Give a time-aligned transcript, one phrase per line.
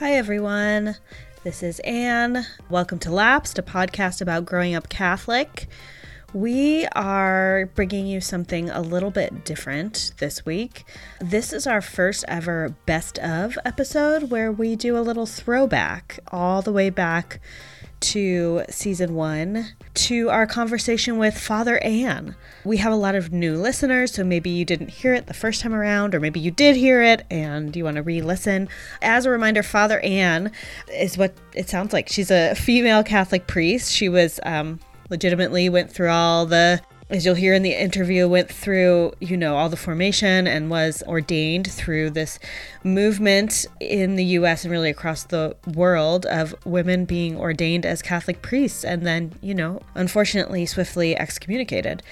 [0.00, 0.96] Hi, everyone.
[1.44, 2.46] This is Anne.
[2.70, 5.66] Welcome to Lapsed, a podcast about growing up Catholic.
[6.32, 10.84] We are bringing you something a little bit different this week.
[11.20, 16.62] This is our first ever best of episode where we do a little throwback all
[16.62, 17.38] the way back
[18.00, 22.34] to season one to our conversation with Father Anne.
[22.64, 25.60] We have a lot of new listeners, so maybe you didn't hear it the first
[25.60, 28.68] time around, or maybe you did hear it and you want to re listen.
[29.02, 30.52] As a reminder, Father Anne
[30.92, 32.08] is what it sounds like.
[32.08, 33.92] She's a female Catholic priest.
[33.92, 34.80] She was um,
[35.10, 39.56] legitimately went through all the as you'll hear in the interview, went through, you know,
[39.56, 42.38] all the formation and was ordained through this
[42.84, 48.42] movement in the US and really across the world of women being ordained as Catholic
[48.42, 52.02] priests and then, you know, unfortunately swiftly excommunicated.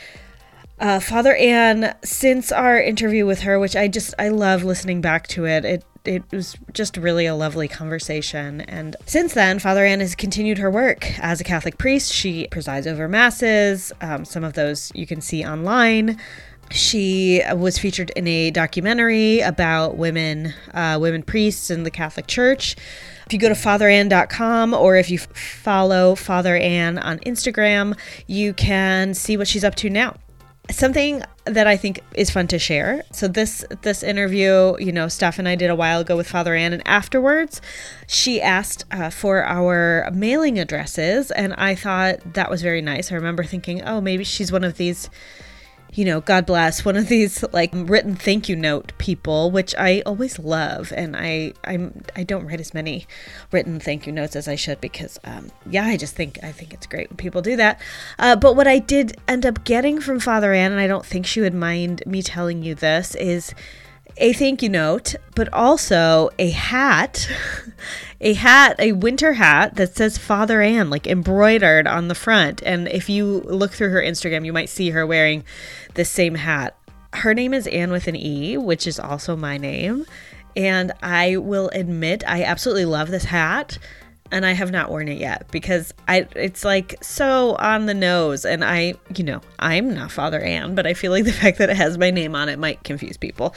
[0.80, 5.27] Uh, Father Anne, since our interview with her, which I just I love listening back
[5.28, 8.62] to it, it it was just really a lovely conversation.
[8.62, 12.12] And since then, Father Anne has continued her work as a Catholic priest.
[12.12, 13.92] She presides over masses.
[14.01, 16.19] Um, some of those you can see online.
[16.70, 22.77] She was featured in a documentary about women, uh, women priests in the Catholic Church.
[23.27, 29.14] If you go to fatheranne.com or if you follow Father Anne on Instagram, you can
[29.14, 30.17] see what she's up to now
[30.70, 33.02] something that I think is fun to share.
[33.12, 36.55] So this this interview, you know, Steph and I did a while ago with Father
[36.55, 37.61] Anne, and afterwards,
[38.06, 43.11] she asked uh, for our mailing addresses, and I thought that was very nice.
[43.11, 45.08] I remember thinking, oh, maybe she's one of these
[45.94, 50.03] you know, God bless, one of these like written thank you note people, which I
[50.05, 53.06] always love, and I I'm I don't write as many
[53.50, 56.75] written thank you notes as I should because um, yeah, I just think I think
[56.75, 57.80] it's great when people do that.
[58.19, 61.27] Uh, but what I did end up getting from Father Anne, and I don't think
[61.27, 63.55] she would mind me telling you this, is
[64.19, 67.29] a thank you note, but also a hat,
[68.20, 72.62] a hat, a winter hat that says Father Anne, like embroidered on the front.
[72.64, 75.45] And if you look through her Instagram, you might see her wearing
[75.95, 76.77] the same hat.
[77.12, 80.05] Her name is Anne with an E, which is also my name.
[80.56, 83.79] And I will admit, I absolutely love this hat
[84.30, 88.44] and I have not worn it yet because I it's like so on the nose
[88.44, 91.70] and I you know I'm not Father Anne but I feel like the fact that
[91.70, 93.55] it has my name on it might confuse people.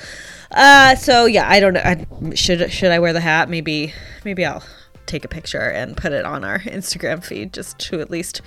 [0.51, 2.05] Uh so yeah I don't know I,
[2.35, 3.93] should should I wear the hat maybe
[4.23, 4.63] maybe I'll
[5.05, 8.41] take a picture and put it on our Instagram feed just to at least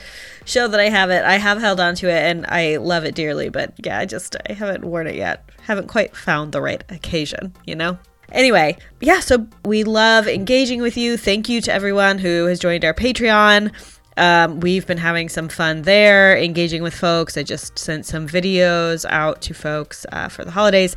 [0.44, 1.24] show that I have it.
[1.24, 4.36] I have held on to it and I love it dearly but yeah I just
[4.48, 5.48] I haven't worn it yet.
[5.62, 7.98] Haven't quite found the right occasion, you know?
[8.34, 11.16] Anyway, yeah, so we love engaging with you.
[11.16, 13.72] Thank you to everyone who has joined our Patreon.
[14.16, 17.36] Um, we've been having some fun there, engaging with folks.
[17.36, 20.96] I just sent some videos out to folks uh, for the holidays.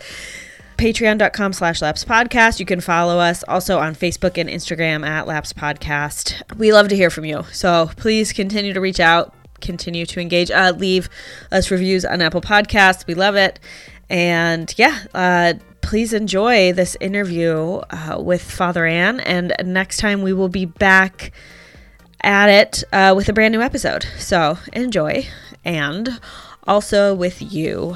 [0.78, 2.60] Patreon.com slash Lapsed Podcast.
[2.60, 6.42] You can follow us also on Facebook and Instagram at Lapsed Podcast.
[6.58, 7.44] We love to hear from you.
[7.52, 10.52] So please continue to reach out, continue to engage.
[10.52, 11.10] Uh, leave
[11.52, 13.06] us reviews on Apple Podcasts.
[13.08, 13.60] We love it.
[14.10, 15.54] And yeah, uh,
[15.88, 19.22] please enjoy this interview uh, with Father Anne.
[19.22, 21.32] And next time we will be back
[22.20, 24.06] at it uh, with a brand new episode.
[24.18, 25.30] So enjoy.
[25.64, 26.20] And
[26.66, 27.96] also with you.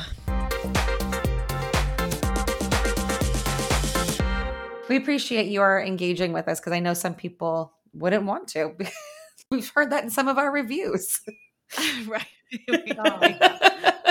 [4.88, 8.74] We appreciate your engaging with us because I know some people wouldn't want to.
[9.52, 11.20] We've heard that in some of our reviews.
[12.08, 12.26] right.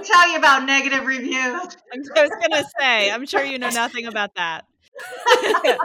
[0.00, 1.36] tell you about negative reviews.
[1.36, 4.64] I was going to say, I'm sure you know nothing about that.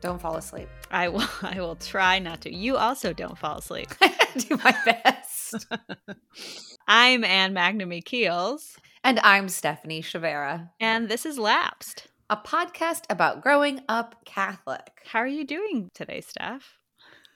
[0.00, 0.68] Don't fall asleep.
[0.90, 2.54] I will I will try not to.
[2.54, 3.88] You also don't fall asleep.
[4.38, 5.27] do my best.
[6.88, 8.76] I'm Anne Magnamy Keels.
[9.04, 10.70] And I'm Stephanie Chavera.
[10.80, 15.02] And this is Lapsed, a podcast about growing up Catholic.
[15.06, 16.78] How are you doing today, Steph?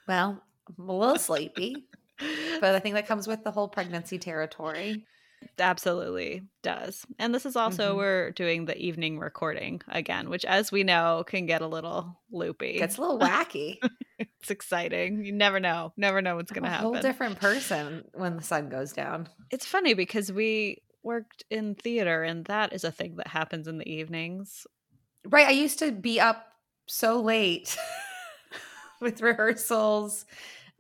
[0.06, 0.42] Well,
[0.78, 1.86] I'm a little sleepy,
[2.60, 5.04] but I think that comes with the whole pregnancy territory
[5.58, 7.04] absolutely does.
[7.18, 7.98] And this is also mm-hmm.
[7.98, 12.78] we're doing the evening recording again, which as we know can get a little loopy.
[12.78, 13.78] Gets a little wacky.
[14.18, 15.24] it's exciting.
[15.24, 15.92] You never know.
[15.96, 16.86] Never know what's going to happen.
[16.86, 19.28] A whole different person when the sun goes down.
[19.50, 23.78] It's funny because we worked in theater and that is a thing that happens in
[23.78, 24.66] the evenings.
[25.24, 25.46] Right.
[25.46, 26.46] I used to be up
[26.86, 27.76] so late
[29.00, 30.26] with rehearsals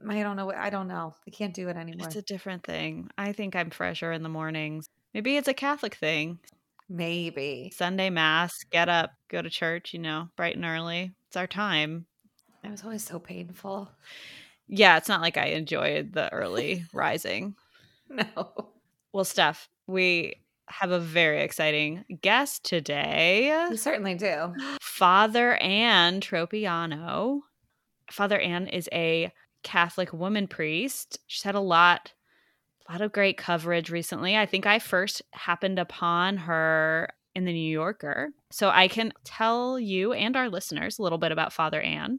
[0.08, 0.52] I don't know.
[0.52, 1.14] I don't know.
[1.26, 2.06] I can't do it anymore.
[2.06, 3.10] It's a different thing.
[3.16, 4.88] I think I'm fresher in the mornings.
[5.14, 6.38] Maybe it's a Catholic thing.
[6.88, 7.72] Maybe.
[7.74, 11.12] Sunday mass, get up, go to church, you know, bright and early.
[11.28, 12.06] It's our time.
[12.64, 13.90] It was always so painful.
[14.68, 17.54] Yeah, it's not like I enjoyed the early rising.
[18.10, 18.72] No.
[19.14, 20.34] Well, Steph, we
[20.66, 23.66] have a very exciting guest today.
[23.70, 24.54] You certainly do.
[24.82, 27.40] Father Anne Tropeano.
[28.10, 29.32] Father Ann is a
[29.62, 31.18] Catholic woman priest.
[31.26, 32.12] She's had a lot
[32.88, 34.36] a lot of great coverage recently.
[34.36, 38.30] I think I first happened upon her in the New Yorker.
[38.50, 42.18] So I can tell you and our listeners a little bit about Father Anne.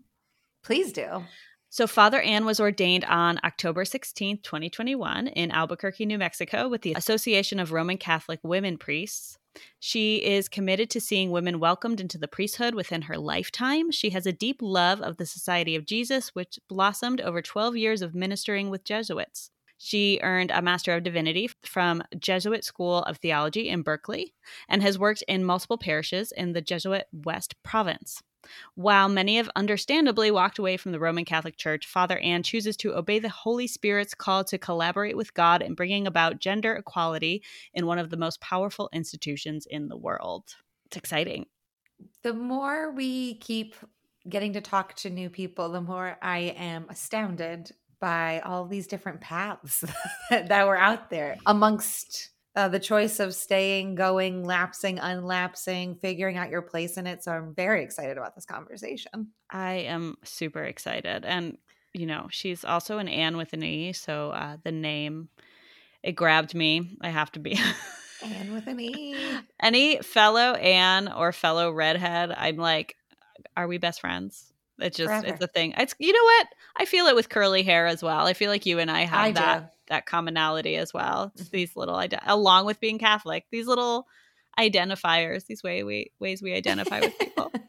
[0.63, 1.23] Please do.
[1.69, 6.93] So, Father Anne was ordained on October 16, 2021, in Albuquerque, New Mexico, with the
[6.93, 9.39] Association of Roman Catholic Women Priests.
[9.79, 13.91] She is committed to seeing women welcomed into the priesthood within her lifetime.
[13.91, 18.01] She has a deep love of the Society of Jesus, which blossomed over 12 years
[18.01, 19.51] of ministering with Jesuits.
[19.77, 24.33] She earned a Master of Divinity from Jesuit School of Theology in Berkeley
[24.69, 28.23] and has worked in multiple parishes in the Jesuit West Province.
[28.75, 32.95] While many have understandably walked away from the Roman Catholic Church, Father Anne chooses to
[32.95, 37.43] obey the Holy Spirit's call to collaborate with God in bringing about gender equality
[37.73, 40.55] in one of the most powerful institutions in the world.
[40.85, 41.45] It's exciting.
[42.21, 43.75] The more we keep
[44.27, 49.21] getting to talk to new people, the more I am astounded by all these different
[49.21, 49.83] paths
[50.29, 56.49] that were out there amongst uh, the choice of staying, going, lapsing, unlapsing, figuring out
[56.49, 57.23] your place in it.
[57.23, 59.29] So I'm very excited about this conversation.
[59.49, 61.25] I am super excited.
[61.25, 61.57] And,
[61.93, 63.93] you know, she's also an Anne with an E.
[63.93, 65.29] So uh, the name,
[66.03, 66.95] it grabbed me.
[67.01, 67.59] I have to be.
[68.23, 69.15] Anne with an E.
[69.59, 72.95] Any fellow Anne or fellow redhead, I'm like,
[73.57, 74.53] are we best friends?
[74.79, 75.27] It's just Forever.
[75.27, 75.73] it's a thing.
[75.77, 76.47] It's you know what?
[76.77, 78.25] I feel it with curly hair as well.
[78.25, 79.67] I feel like you and I have I that do.
[79.87, 81.31] That commonality as well.
[81.35, 81.57] It's mm-hmm.
[81.57, 84.07] these little along with being Catholic, these little
[84.57, 87.51] identifiers, these way we ways we identify with people.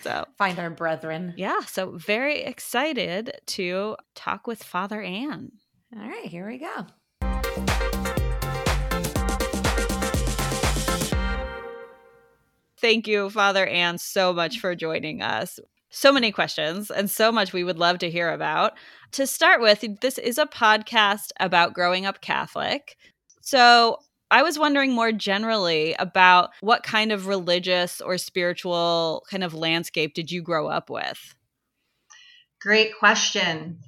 [0.00, 1.34] So find our brethren.
[1.36, 1.60] Yeah.
[1.66, 5.50] So very excited to talk with Father Anne.
[5.94, 6.86] All right, here we go.
[12.80, 15.58] Thank you, Father Anne, so much for joining us
[15.90, 18.72] so many questions and so much we would love to hear about.
[19.12, 22.96] To start with, this is a podcast about growing up Catholic.
[23.40, 23.98] So
[24.30, 30.12] I was wondering more generally about what kind of religious or spiritual kind of landscape
[30.12, 31.34] did you grow up with?
[32.60, 33.78] Great question.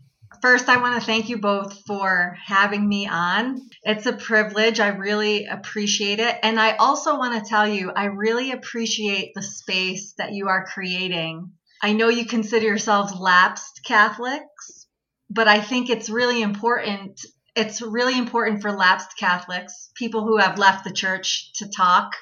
[0.40, 3.68] First, I want to thank you both for having me on.
[3.82, 4.80] It's a privilege.
[4.80, 6.38] I really appreciate it.
[6.42, 10.64] And I also want to tell you, I really appreciate the space that you are
[10.64, 11.50] creating
[11.82, 14.86] I know you consider yourselves lapsed Catholics,
[15.30, 17.20] but I think it's really important.
[17.56, 22.12] It's really important for lapsed Catholics, people who have left the church, to talk.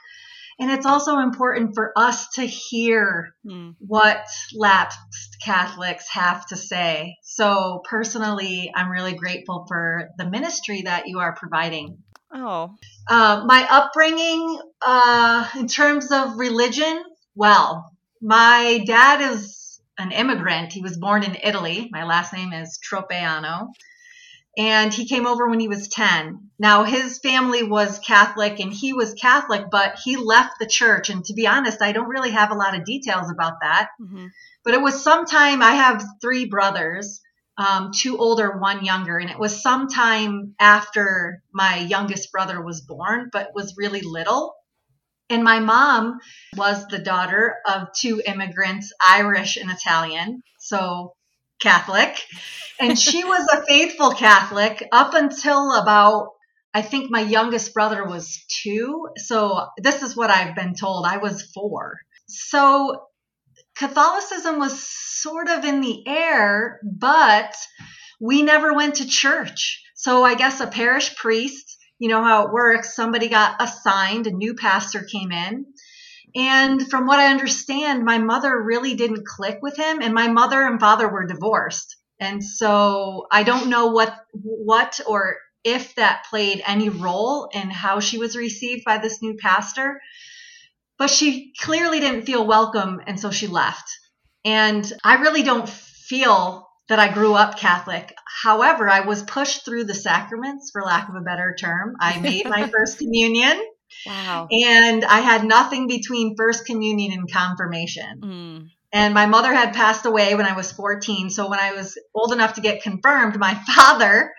[0.60, 3.76] And it's also important for us to hear mm.
[3.78, 4.24] what
[4.54, 7.16] lapsed Catholics have to say.
[7.22, 11.98] So, personally, I'm really grateful for the ministry that you are providing.
[12.32, 12.74] Oh.
[13.08, 17.04] Uh, my upbringing uh, in terms of religion,
[17.36, 20.72] well, my dad is an immigrant.
[20.72, 21.88] He was born in Italy.
[21.90, 23.68] My last name is Tropeano.
[24.56, 26.50] And he came over when he was 10.
[26.58, 31.10] Now, his family was Catholic and he was Catholic, but he left the church.
[31.10, 33.90] And to be honest, I don't really have a lot of details about that.
[34.00, 34.26] Mm-hmm.
[34.64, 37.20] But it was sometime, I have three brothers,
[37.56, 39.18] um, two older, one younger.
[39.18, 44.54] And it was sometime after my youngest brother was born, but was really little.
[45.30, 46.20] And my mom
[46.56, 51.14] was the daughter of two immigrants, Irish and Italian, so
[51.60, 52.24] Catholic.
[52.80, 56.30] And she was a faithful Catholic up until about,
[56.72, 59.08] I think my youngest brother was two.
[59.16, 61.04] So this is what I've been told.
[61.04, 61.98] I was four.
[62.26, 63.02] So
[63.76, 67.54] Catholicism was sort of in the air, but
[68.20, 69.84] we never went to church.
[69.94, 71.67] So I guess a parish priest
[71.98, 72.94] you know how it works.
[72.94, 75.66] Somebody got assigned, a new pastor came in.
[76.34, 80.62] And from what I understand, my mother really didn't click with him, and my mother
[80.62, 81.96] and father were divorced.
[82.20, 88.00] And so I don't know what what or if that played any role in how
[88.00, 90.00] she was received by this new pastor.
[90.98, 93.88] But she clearly didn't feel welcome, and so she left.
[94.44, 98.14] And I really don't feel that I grew up Catholic.
[98.42, 101.94] However, I was pushed through the sacraments, for lack of a better term.
[102.00, 103.62] I made my first communion.
[104.06, 104.48] Wow.
[104.50, 108.20] And I had nothing between first communion and confirmation.
[108.22, 108.68] Mm.
[108.90, 111.30] And my mother had passed away when I was 14.
[111.30, 114.32] So when I was old enough to get confirmed, my father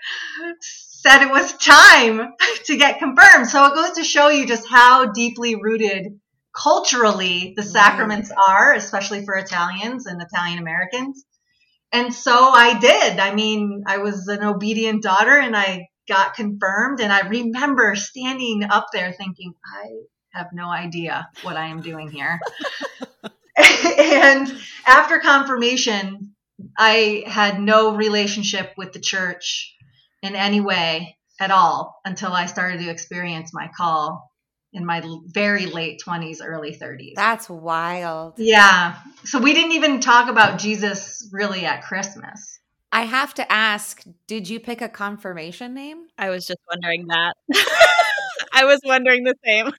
[0.60, 2.34] said it was time
[2.66, 3.48] to get confirmed.
[3.48, 6.20] So it goes to show you just how deeply rooted
[6.56, 11.24] culturally the sacraments are, especially for Italians and Italian Americans.
[11.92, 13.20] And so I did.
[13.20, 17.00] I mean, I was an obedient daughter and I got confirmed.
[17.00, 19.88] And I remember standing up there thinking, I
[20.34, 22.40] have no idea what I am doing here.
[23.58, 24.56] and
[24.86, 26.36] after confirmation,
[26.78, 29.76] I had no relationship with the church
[30.22, 34.29] in any way at all until I started to experience my call
[34.74, 37.16] in my very late 20s, early 30s.
[37.16, 38.34] That's wild.
[38.38, 38.98] Yeah.
[39.24, 42.60] So we didn't even talk about Jesus really at Christmas.
[42.92, 46.08] I have to ask, did you pick a confirmation name?
[46.18, 47.36] I was just wondering that.
[48.54, 49.72] I was wondering the same.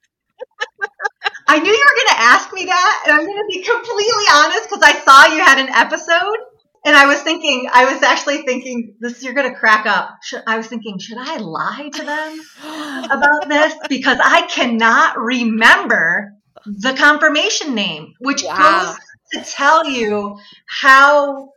[1.48, 4.24] I knew you were going to ask me that, and I'm going to be completely
[4.32, 6.36] honest because I saw you had an episode
[6.84, 10.18] and I was thinking, I was actually thinking, this you're gonna crack up.
[10.22, 12.40] Should, I was thinking, should I lie to them
[13.10, 16.32] about this because I cannot remember
[16.64, 18.94] the confirmation name, which wow.
[19.32, 21.50] goes to tell you how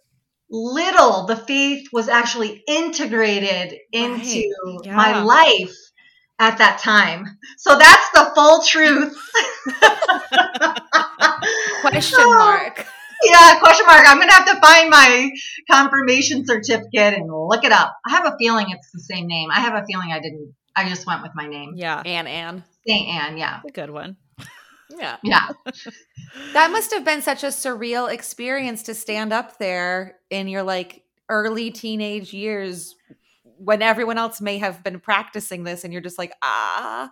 [0.49, 4.79] little the faith was actually integrated into right.
[4.83, 4.95] yeah.
[4.95, 5.75] my life
[6.37, 7.25] at that time.
[7.57, 9.17] So that's the full truth.
[11.81, 12.85] Question mark
[13.23, 14.03] yeah, question mark.
[14.07, 15.31] I'm gonna have to find my
[15.69, 17.95] confirmation certificate and look it up.
[18.05, 19.49] I have a feeling it's the same name.
[19.51, 20.53] I have a feeling I didn't.
[20.75, 21.73] I just went with my name.
[21.75, 22.63] Yeah, Anne Anne.
[22.87, 23.37] Saint Anne.
[23.37, 24.17] Yeah, a good one.
[24.97, 25.17] Yeah.
[25.23, 25.49] Yeah.
[26.53, 31.03] that must have been such a surreal experience to stand up there in your like
[31.29, 32.95] early teenage years
[33.57, 37.11] when everyone else may have been practicing this and you're just like, ah.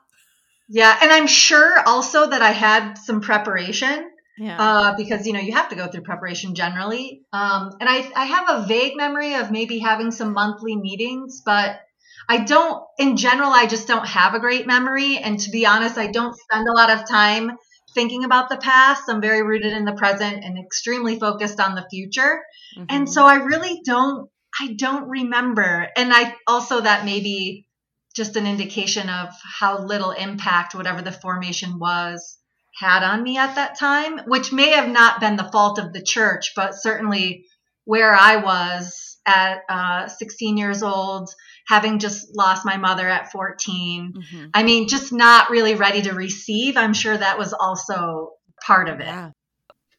[0.70, 0.98] Yeah.
[1.02, 4.11] And I'm sure also that I had some preparation
[4.42, 4.58] yeah.
[4.60, 7.22] Uh, because you know you have to go through preparation generally.
[7.32, 11.80] Um, and I I have a vague memory of maybe having some monthly meetings, but
[12.28, 12.84] I don't.
[12.98, 15.20] In general, I just don't have a great memory.
[15.20, 17.52] And to be honest, I don't spend a lot of time
[17.94, 19.04] thinking about the past.
[19.08, 22.42] I'm very rooted in the present and extremely focused on the future.
[22.76, 22.86] Mm-hmm.
[22.90, 24.28] And so I really don't.
[24.60, 25.88] I don't remember.
[25.96, 27.68] And I also that maybe
[28.16, 29.30] just an indication of
[29.60, 32.40] how little impact whatever the formation was
[32.78, 36.02] had on me at that time, which may have not been the fault of the
[36.02, 37.46] church, but certainly
[37.86, 41.30] where I was at uh, 16 years old,
[41.68, 44.14] having just lost my mother at 14.
[44.14, 44.46] Mm-hmm.
[44.54, 46.78] I mean, just not really ready to receive.
[46.78, 48.32] I'm sure that was also
[48.66, 49.06] part of it.
[49.06, 49.32] Yeah.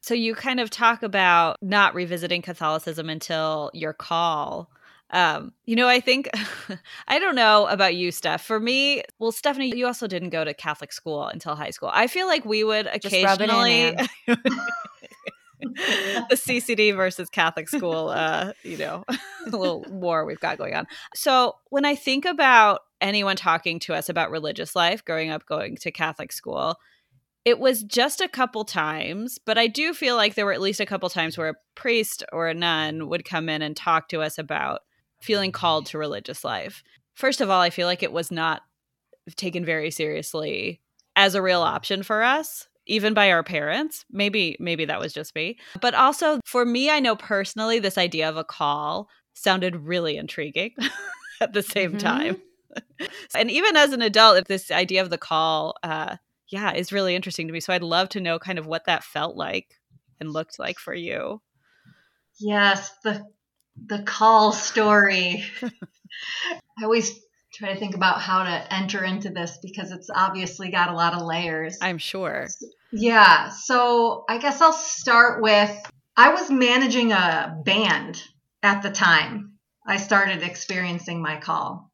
[0.00, 4.68] So you kind of talk about not revisiting Catholicism until your call.
[5.12, 6.30] Um, you know, I think
[7.08, 8.44] I don't know about you, Steph.
[8.44, 11.90] For me, well, Stephanie, you also didn't go to Catholic school until high school.
[11.92, 13.96] I feel like we would occasionally
[15.62, 19.04] the CCD versus Catholic school, uh, you know,
[19.46, 20.86] a little war we've got going on.
[21.14, 25.76] So when I think about anyone talking to us about religious life, growing up going
[25.76, 26.76] to Catholic school,
[27.44, 30.80] it was just a couple times, but I do feel like there were at least
[30.80, 34.22] a couple times where a priest or a nun would come in and talk to
[34.22, 34.82] us about
[35.22, 36.82] feeling called to religious life.
[37.14, 38.62] First of all, I feel like it was not
[39.36, 40.80] taken very seriously
[41.16, 44.04] as a real option for us even by our parents.
[44.10, 45.58] Maybe maybe that was just me.
[45.80, 50.74] But also for me i know personally this idea of a call sounded really intriguing
[51.40, 51.98] at the same mm-hmm.
[51.98, 52.36] time.
[53.34, 56.16] And even as an adult if this idea of the call uh
[56.48, 57.60] yeah is really interesting to me.
[57.60, 59.78] So i'd love to know kind of what that felt like
[60.20, 61.42] and looked like for you.
[62.40, 63.26] Yes the
[63.76, 65.44] the call story.
[66.78, 67.10] I always
[67.52, 71.14] try to think about how to enter into this because it's obviously got a lot
[71.14, 71.78] of layers.
[71.80, 72.46] I'm sure.
[72.92, 73.50] Yeah.
[73.50, 75.70] So I guess I'll start with
[76.16, 78.22] I was managing a band
[78.62, 79.54] at the time
[79.86, 81.90] I started experiencing my call.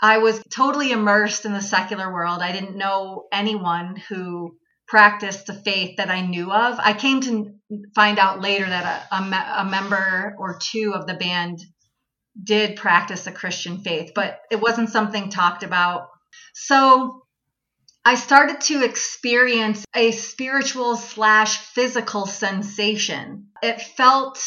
[0.00, 2.42] I was totally immersed in the secular world.
[2.42, 4.56] I didn't know anyone who
[4.92, 6.78] practiced the faith that I knew of.
[6.78, 7.54] I came to
[7.94, 11.60] find out later that a, a, a, member or two of the band
[12.44, 16.08] did practice a Christian faith, but it wasn't something talked about.
[16.52, 17.22] So
[18.04, 23.46] I started to experience a spiritual slash physical sensation.
[23.62, 24.44] It felt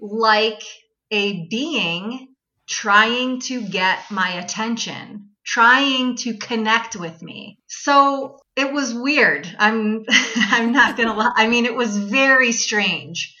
[0.00, 0.64] like
[1.12, 2.34] a being
[2.66, 7.58] trying to get my attention trying to connect with me.
[7.68, 9.48] So it was weird.
[9.58, 10.04] I'm
[10.36, 11.32] I'm not gonna lie.
[11.34, 13.34] I mean, it was very strange.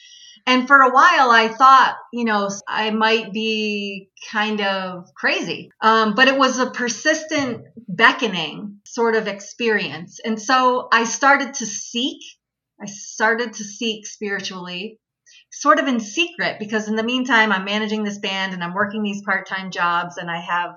[0.46, 5.70] And for a while, I thought, you know, I might be kind of crazy.
[5.80, 10.20] Um, but it was a persistent beckoning sort of experience.
[10.22, 12.18] And so I started to seek.
[12.78, 14.98] I started to seek spiritually,
[15.50, 19.02] sort of in secret, because in the meantime, I'm managing this band and I'm working
[19.02, 20.76] these part time jobs and I have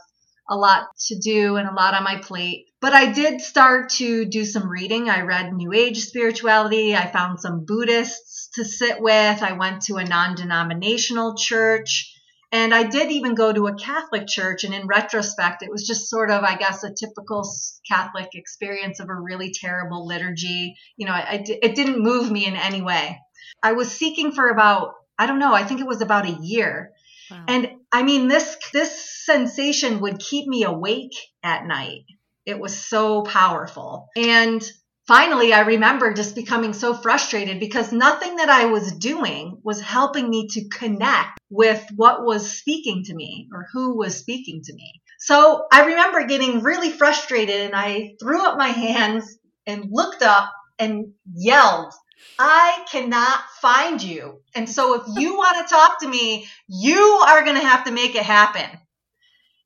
[0.49, 2.66] a lot to do and a lot on my plate.
[2.79, 5.09] But I did start to do some reading.
[5.09, 6.95] I read New Age spirituality.
[6.95, 9.41] I found some Buddhists to sit with.
[9.41, 12.13] I went to a non denominational church.
[12.51, 14.63] And I did even go to a Catholic church.
[14.63, 17.43] And in retrospect, it was just sort of, I guess, a typical
[17.89, 20.75] Catholic experience of a really terrible liturgy.
[20.95, 23.19] You know, I, it didn't move me in any way.
[23.61, 26.91] I was seeking for about, I don't know, I think it was about a year.
[27.29, 27.43] Wow.
[27.47, 32.03] And I mean, this, this sensation would keep me awake at night.
[32.47, 34.07] It was so powerful.
[34.15, 34.63] And
[35.05, 40.29] finally, I remember just becoming so frustrated because nothing that I was doing was helping
[40.29, 45.01] me to connect with what was speaking to me or who was speaking to me.
[45.19, 50.49] So I remember getting really frustrated and I threw up my hands and looked up
[50.79, 51.91] and yelled,
[52.39, 54.41] I cannot find you.
[54.55, 57.91] And so if you want to talk to me, you are going to have to
[57.91, 58.69] make it happen.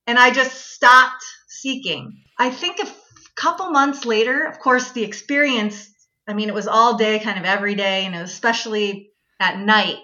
[0.07, 2.23] And I just stopped seeking.
[2.41, 2.88] I think a
[3.36, 5.88] couple months later, of course, the experience,
[6.27, 9.98] I mean, it was all day, kind of every day, and especially at night.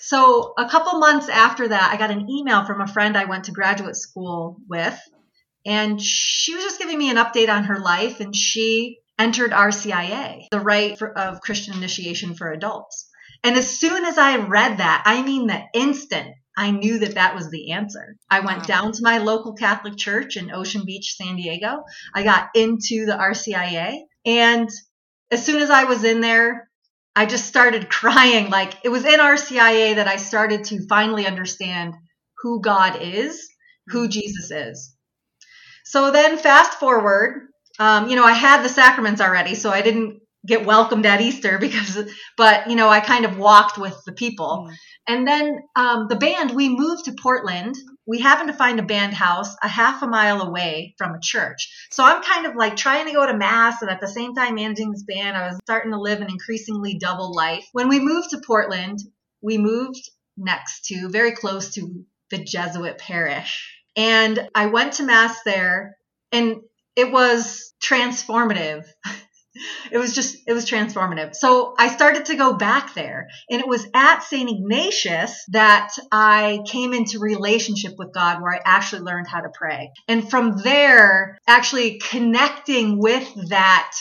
[0.00, 3.44] So a couple months after that, I got an email from a friend I went
[3.44, 4.98] to graduate school with,
[5.64, 10.48] and she was just giving me an update on her life, and she entered RCIA,
[10.50, 13.08] the rite for, of Christian initiation for adults.
[13.44, 17.34] And as soon as I read that, I mean the instant I knew that that
[17.34, 18.16] was the answer.
[18.30, 18.64] I went wow.
[18.64, 21.84] down to my local Catholic church in Ocean Beach, San Diego.
[22.14, 23.98] I got into the RCIA.
[24.24, 24.68] And
[25.30, 26.68] as soon as I was in there,
[27.16, 28.50] I just started crying.
[28.50, 31.94] Like it was in RCIA that I started to finally understand
[32.38, 33.48] who God is,
[33.88, 34.10] who mm.
[34.10, 34.94] Jesus is.
[35.84, 40.20] So then, fast forward, um, you know, I had the sacraments already, so I didn't
[40.46, 44.68] get welcomed at Easter because, but you know, I kind of walked with the people.
[44.68, 44.76] Mm.
[45.06, 47.74] And then um, the band, we moved to Portland.
[48.06, 51.88] We happened to find a band house a half a mile away from a church.
[51.90, 54.54] So I'm kind of like trying to go to mass and at the same time
[54.54, 55.36] managing this band.
[55.36, 57.66] I was starting to live an increasingly double life.
[57.72, 58.98] When we moved to Portland,
[59.42, 60.00] we moved
[60.36, 63.70] next to, very close to the Jesuit parish.
[63.96, 65.96] And I went to mass there
[66.32, 66.56] and
[66.96, 68.86] it was transformative.
[69.90, 71.34] it was just it was transformative.
[71.34, 76.60] So i started to go back there and it was at st ignatius that i
[76.66, 79.92] came into relationship with god where i actually learned how to pray.
[80.08, 83.92] And from there actually connecting with that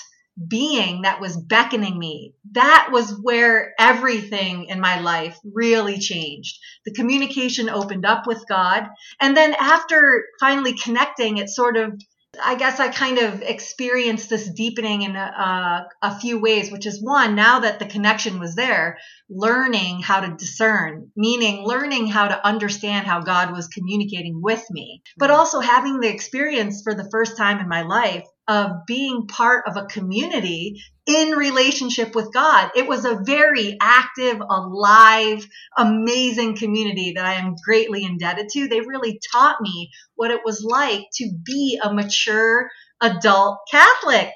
[0.48, 6.58] being that was beckoning me that was where everything in my life really changed.
[6.86, 8.88] The communication opened up with god
[9.20, 12.02] and then after finally connecting it sort of
[12.42, 17.02] I guess I kind of experienced this deepening in a, a, few ways, which is
[17.02, 18.98] one, now that the connection was there,
[19.30, 25.04] learning how to discern, meaning learning how to understand how God was communicating with me,
[25.18, 25.40] but mm-hmm.
[25.40, 29.78] also having the experience for the first time in my life of being part of
[29.78, 32.72] a community in relationship with God.
[32.76, 35.46] It was a very active, alive,
[35.78, 38.68] amazing community that I am greatly indebted to.
[38.68, 42.70] They really taught me what it was like to be a mature
[43.02, 44.32] adult Catholic.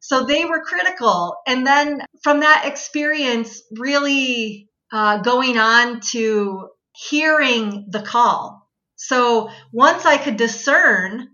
[0.00, 1.36] So they were critical.
[1.46, 8.68] And then from that experience, really uh, going on to hearing the call.
[8.96, 11.28] So once I could discern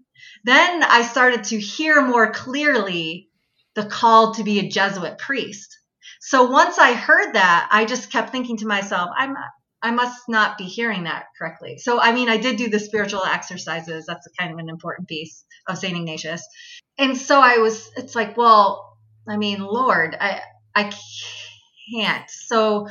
[0.44, 3.28] then I started to hear more clearly
[3.74, 5.78] the call to be a Jesuit priest.
[6.20, 9.34] So once I heard that, I just kept thinking to myself, I'm
[9.84, 11.78] I must not be hearing that correctly.
[11.78, 14.06] So I mean, I did do the spiritual exercises.
[14.06, 16.46] That's kind of an important piece of Saint Ignatius.
[16.98, 18.96] And so I was it's like, well,
[19.28, 20.40] I mean, Lord, I
[20.74, 20.92] I
[21.92, 22.30] can't.
[22.30, 22.88] So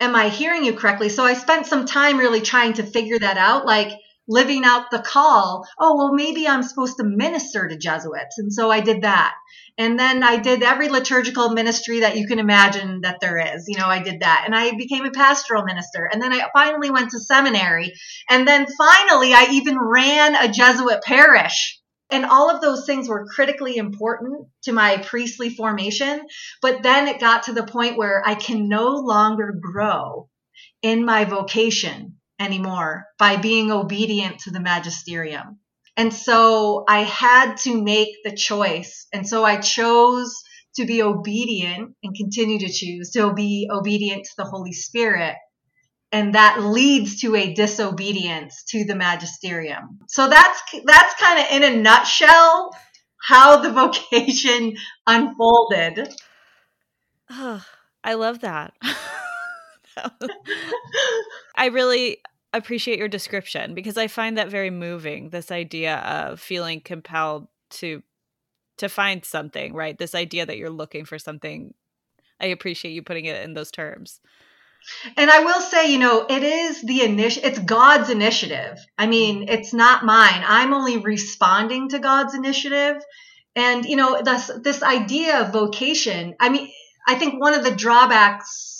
[0.00, 1.08] am I hearing you correctly?
[1.08, 3.66] So I spent some time really trying to figure that out.
[3.66, 3.90] Like,
[4.26, 5.66] living out the call.
[5.78, 8.38] Oh, well, maybe I'm supposed to minister to Jesuits.
[8.38, 9.34] And so I did that.
[9.76, 13.64] And then I did every liturgical ministry that you can imagine that there is.
[13.68, 14.44] You know, I did that.
[14.46, 16.08] And I became a pastoral minister.
[16.10, 17.92] And then I finally went to seminary.
[18.30, 21.80] And then finally, I even ran a Jesuit parish.
[22.10, 26.20] And all of those things were critically important to my priestly formation.
[26.62, 30.28] But then it got to the point where I can no longer grow
[30.82, 35.58] in my vocation anymore by being obedient to the magisterium.
[35.96, 39.06] And so I had to make the choice.
[39.12, 40.34] And so I chose
[40.76, 45.36] to be obedient and continue to choose to be obedient to the Holy Spirit.
[46.10, 50.00] And that leads to a disobedience to the magisterium.
[50.08, 52.70] So that's, that's kind of in a nutshell
[53.20, 53.70] how the
[54.10, 54.74] vocation
[55.06, 56.12] unfolded.
[57.30, 57.64] Oh,
[58.04, 58.74] I love that.
[61.56, 62.18] I really
[62.52, 65.30] appreciate your description because I find that very moving.
[65.30, 68.02] This idea of feeling compelled to
[68.76, 69.96] to find something, right?
[69.96, 71.74] This idea that you're looking for something.
[72.40, 74.20] I appreciate you putting it in those terms.
[75.16, 78.78] And I will say, you know, it is the initiative, it's God's initiative.
[78.98, 79.48] I mean, mm-hmm.
[79.48, 80.42] it's not mine.
[80.46, 83.02] I'm only responding to God's initiative.
[83.56, 86.68] And, you know, this, this idea of vocation, I mean,
[87.06, 88.73] I think one of the drawbacks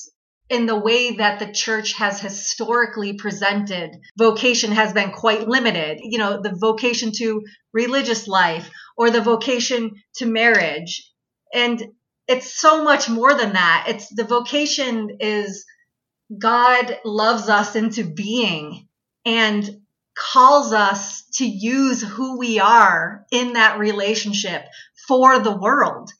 [0.48, 6.00] in the way that the church has historically presented vocation has been quite limited.
[6.02, 11.10] You know, the vocation to religious life or the vocation to marriage.
[11.52, 11.82] And
[12.28, 13.86] it's so much more than that.
[13.88, 15.64] It's the vocation is
[16.36, 18.88] God loves us into being
[19.24, 19.80] and
[20.16, 24.64] calls us to use who we are in that relationship
[25.08, 26.10] for the world.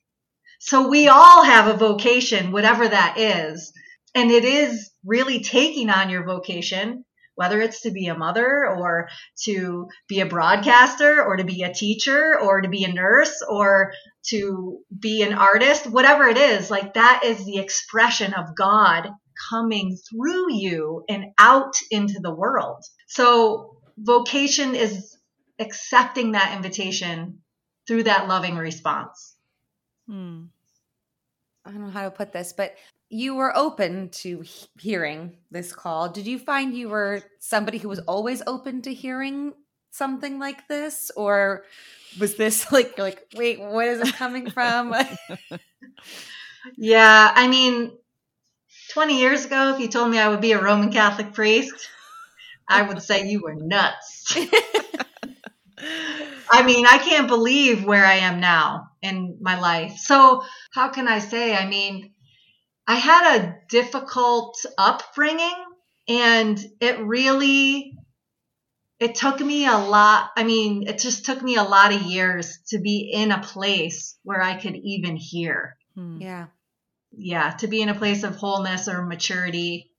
[0.58, 3.72] So we all have a vocation, whatever that is.
[4.14, 9.08] And it is really taking on your vocation, whether it's to be a mother or
[9.44, 13.92] to be a broadcaster or to be a teacher or to be a nurse or
[14.28, 19.10] to be an artist, whatever it is, like that is the expression of God
[19.50, 22.84] coming through you and out into the world.
[23.08, 25.16] So vocation is
[25.58, 27.40] accepting that invitation
[27.86, 29.34] through that loving response.
[30.08, 30.44] Hmm.
[31.64, 32.74] I don't know how to put this, but
[33.10, 36.08] you were open to he- hearing this call.
[36.08, 39.52] Did you find you were somebody who was always open to hearing
[39.90, 41.64] something like this or
[42.18, 44.94] was this like like wait, what is it coming from?
[46.76, 47.92] yeah, I mean
[48.92, 51.74] 20 years ago, if you told me I would be a Roman Catholic priest,
[52.68, 54.36] I would say you were nuts.
[56.50, 59.96] I mean, I can't believe where I am now in my life.
[59.98, 61.56] So, how can I say?
[61.56, 62.13] I mean,
[62.86, 65.64] I had a difficult upbringing
[66.08, 67.96] and it really
[69.00, 70.30] it took me a lot.
[70.36, 74.16] I mean, it just took me a lot of years to be in a place
[74.22, 75.76] where I could even hear.
[75.94, 76.20] Hmm.
[76.20, 76.46] Yeah
[77.16, 79.90] yeah, to be in a place of wholeness or maturity.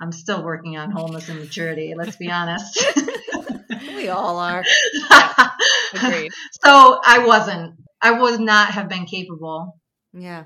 [0.00, 2.84] I'm still working on wholeness and maturity, let's be honest.
[3.96, 4.64] we all are.
[4.92, 5.50] Yeah,
[5.94, 6.32] agreed.
[6.64, 7.74] So I wasn't.
[8.00, 9.78] I would not have been capable.
[10.12, 10.44] Yeah.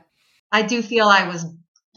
[0.53, 1.47] I do feel I was,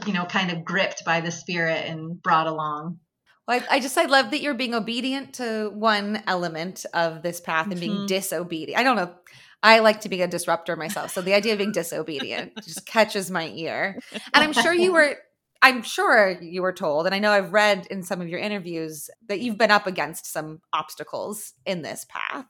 [0.06, 3.00] you know, kind of gripped by the spirit and brought along.
[3.48, 7.42] Well, I, I just I love that you're being obedient to one element of this
[7.42, 7.80] path and mm-hmm.
[7.82, 8.80] being disobedient.
[8.80, 9.14] I don't know.
[9.62, 11.12] I like to be a disruptor myself.
[11.12, 14.00] So the idea of being disobedient just catches my ear.
[14.34, 15.18] And I'm sure you were
[15.62, 19.10] I'm sure you were told, and I know I've read in some of your interviews
[19.28, 22.46] that you've been up against some obstacles in this path.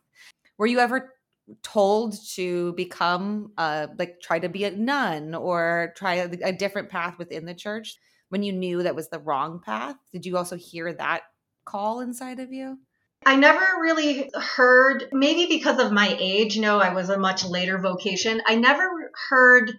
[0.59, 1.13] Were you ever
[1.63, 6.89] told to become uh like try to be a nun or try a, a different
[6.89, 7.97] path within the church
[8.29, 9.95] when you knew that was the wrong path?
[10.11, 11.23] Did you also hear that
[11.65, 12.77] call inside of you?
[13.25, 17.77] I never really heard, maybe because of my age, no, I was a much later
[17.77, 18.41] vocation.
[18.47, 19.73] I never heard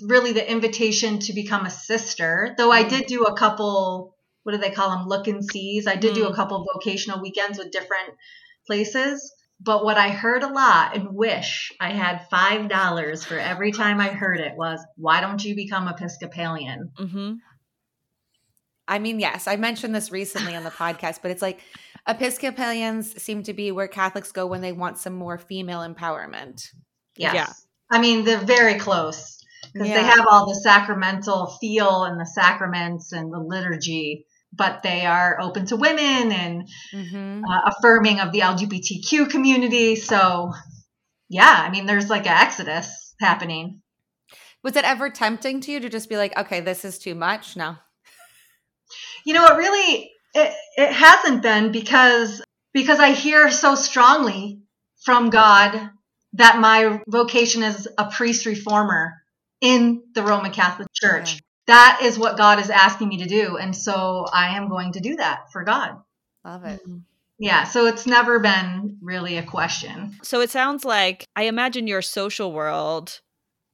[0.00, 4.58] really the invitation to become a sister, though I did do a couple, what do
[4.58, 5.86] they call them, look and sees.
[5.86, 6.16] I did mm.
[6.16, 6.36] do a mm.
[6.36, 8.14] couple vocational weekends with different
[8.66, 9.32] places.
[9.64, 14.08] But what I heard a lot and wish I had $5 for every time I
[14.08, 16.90] heard it was, why don't you become Episcopalian?
[16.98, 17.34] Mm-hmm.
[18.88, 21.60] I mean, yes, I mentioned this recently on the podcast, but it's like
[22.08, 26.66] Episcopalians seem to be where Catholics go when they want some more female empowerment.
[27.16, 27.34] Yes.
[27.34, 27.52] Yeah.
[27.90, 30.02] I mean, they're very close because yeah.
[30.02, 35.40] they have all the sacramental feel and the sacraments and the liturgy, but they are
[35.40, 37.42] open to women and mm-hmm.
[37.44, 39.96] uh, affirming of the LGBTQ community.
[39.96, 40.52] So,
[41.28, 43.80] yeah, I mean, there's like an exodus happening.
[44.62, 47.56] Was it ever tempting to you to just be like, okay, this is too much?
[47.56, 47.76] No.
[49.24, 54.62] You know, it really it, it hasn't been because because I hear so strongly
[55.04, 55.90] from God
[56.34, 59.14] that my vocation is a priest reformer
[59.60, 61.40] in the Roman Catholic Church.
[61.66, 63.56] That is what God is asking me to do.
[63.56, 65.96] And so I am going to do that for God.
[66.44, 66.80] Love it.
[66.82, 66.98] Mm-hmm.
[67.38, 70.16] Yeah, so it's never been really a question.
[70.22, 73.20] So it sounds like I imagine your social world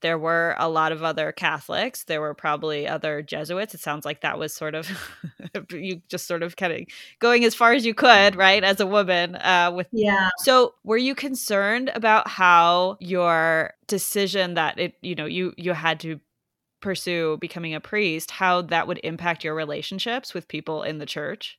[0.01, 2.05] there were a lot of other Catholics.
[2.05, 3.75] There were probably other Jesuits.
[3.75, 4.89] It sounds like that was sort of
[5.71, 6.81] you just sort of kind of
[7.19, 9.35] going as far as you could, right, as a woman.
[9.35, 10.31] Uh, with yeah.
[10.39, 16.01] So, were you concerned about how your decision that it, you know, you you had
[16.01, 16.21] to
[16.81, 21.59] pursue becoming a priest, how that would impact your relationships with people in the church?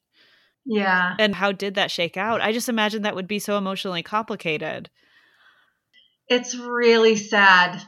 [0.65, 1.15] Yeah.
[1.17, 2.41] And how did that shake out?
[2.41, 4.89] I just imagine that would be so emotionally complicated.
[6.27, 7.81] It's really sad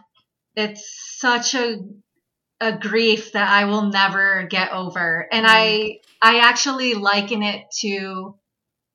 [0.55, 1.77] it's such a
[2.59, 5.27] a grief that I will never get over.
[5.31, 5.49] And mm.
[5.49, 8.35] I I actually liken it to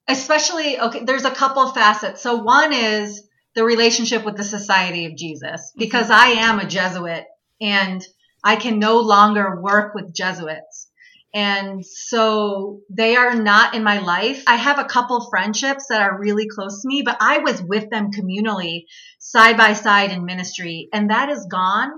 [0.08, 5.16] especially okay there's a couple facets so one is the relationship with the society of
[5.16, 5.80] jesus mm-hmm.
[5.80, 7.24] because i am a jesuit
[7.60, 8.06] and
[8.46, 10.90] i can no longer work with jesuits.
[11.34, 14.42] And so they are not in my life.
[14.46, 17.90] I have a couple friendships that are really close to me but i was with
[17.90, 18.84] them communally
[19.18, 21.90] side by side in ministry and that is gone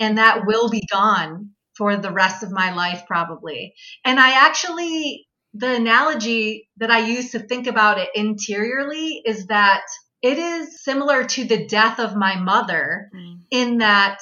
[0.00, 3.74] and that will be gone for the rest of my life probably.
[4.04, 9.82] And i actually the analogy that I use to think about it interiorly is that
[10.22, 13.38] it is similar to the death of my mother mm.
[13.50, 14.18] in that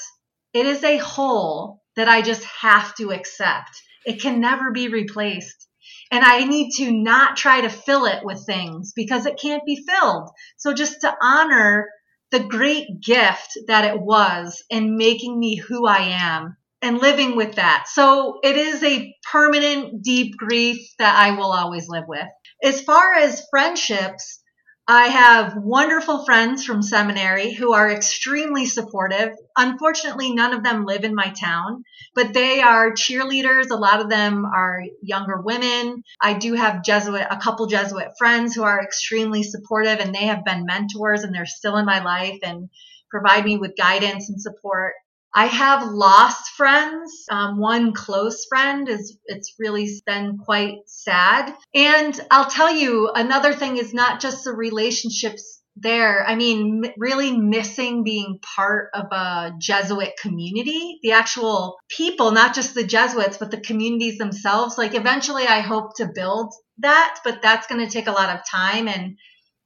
[0.56, 3.82] it is a hole that I just have to accept.
[4.06, 5.68] It can never be replaced.
[6.10, 9.84] And I need to not try to fill it with things because it can't be
[9.86, 10.30] filled.
[10.56, 11.88] So just to honor
[12.30, 17.56] the great gift that it was in making me who I am and living with
[17.56, 17.86] that.
[17.92, 22.26] So it is a permanent, deep grief that I will always live with.
[22.62, 24.40] As far as friendships,
[24.88, 29.31] I have wonderful friends from seminary who are extremely supportive.
[29.57, 31.83] Unfortunately, none of them live in my town,
[32.14, 33.70] but they are cheerleaders.
[33.70, 36.05] A lot of them are younger women.
[36.20, 40.44] I do have Jesuit, a couple Jesuit friends who are extremely supportive and they have
[40.44, 42.68] been mentors and they're still in my life and
[43.11, 44.94] provide me with guidance and support.
[45.37, 47.27] I have lost friends.
[47.31, 51.55] Um, one close friend is, it's really been quite sad.
[51.75, 56.25] And I'll tell you, another thing is not just the relationships there.
[56.27, 62.75] I mean, really missing being part of a Jesuit community, the actual people, not just
[62.75, 64.79] the Jesuits, but the communities themselves.
[64.79, 68.49] Like eventually I hope to build that, but that's going to take a lot of
[68.51, 68.88] time.
[68.88, 69.18] And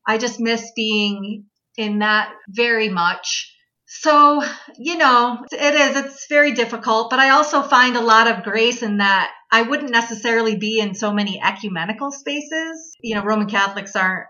[0.05, 1.45] I just miss being
[1.77, 3.55] in that very much.
[3.93, 4.41] So,
[4.79, 8.85] you know, it is, it's very difficult, but I also find a lot of grace
[8.85, 12.95] in that I wouldn't necessarily be in so many ecumenical spaces.
[13.03, 14.29] You know, Roman Catholics aren't,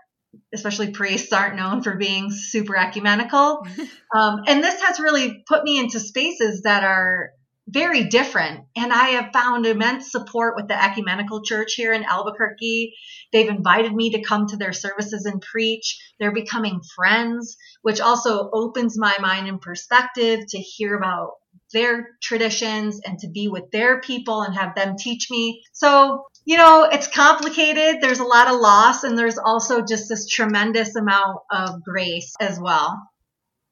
[0.51, 3.67] especially priests, aren't known for being super ecumenical.
[4.15, 7.29] um, and this has really put me into spaces that are
[7.67, 8.65] very different.
[8.75, 12.93] And I have found immense support with the ecumenical church here in Albuquerque.
[13.31, 15.99] They've invited me to come to their services and preach.
[16.19, 21.33] They're becoming friends, which also opens my mind and perspective to hear about
[21.73, 25.63] their traditions and to be with their people and have them teach me.
[25.71, 28.01] So, you know, it's complicated.
[28.01, 32.59] There's a lot of loss and there's also just this tremendous amount of grace as
[32.59, 33.01] well.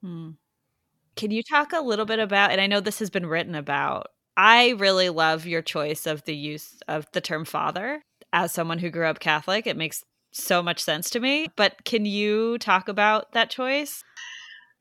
[0.02, 0.32] Hmm.
[1.20, 4.08] Can you talk a little bit about, and I know this has been written about,
[4.38, 8.02] I really love your choice of the use of the term father.
[8.32, 11.48] As someone who grew up Catholic, it makes so much sense to me.
[11.58, 14.02] But can you talk about that choice?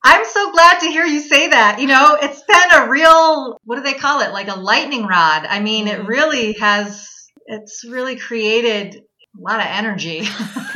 [0.05, 1.81] I'm so glad to hear you say that.
[1.81, 4.31] You know, it's been a real, what do they call it?
[4.31, 5.45] Like a lightning rod.
[5.45, 6.07] I mean, it mm-hmm.
[6.07, 10.21] really has, it's really created a lot of energy.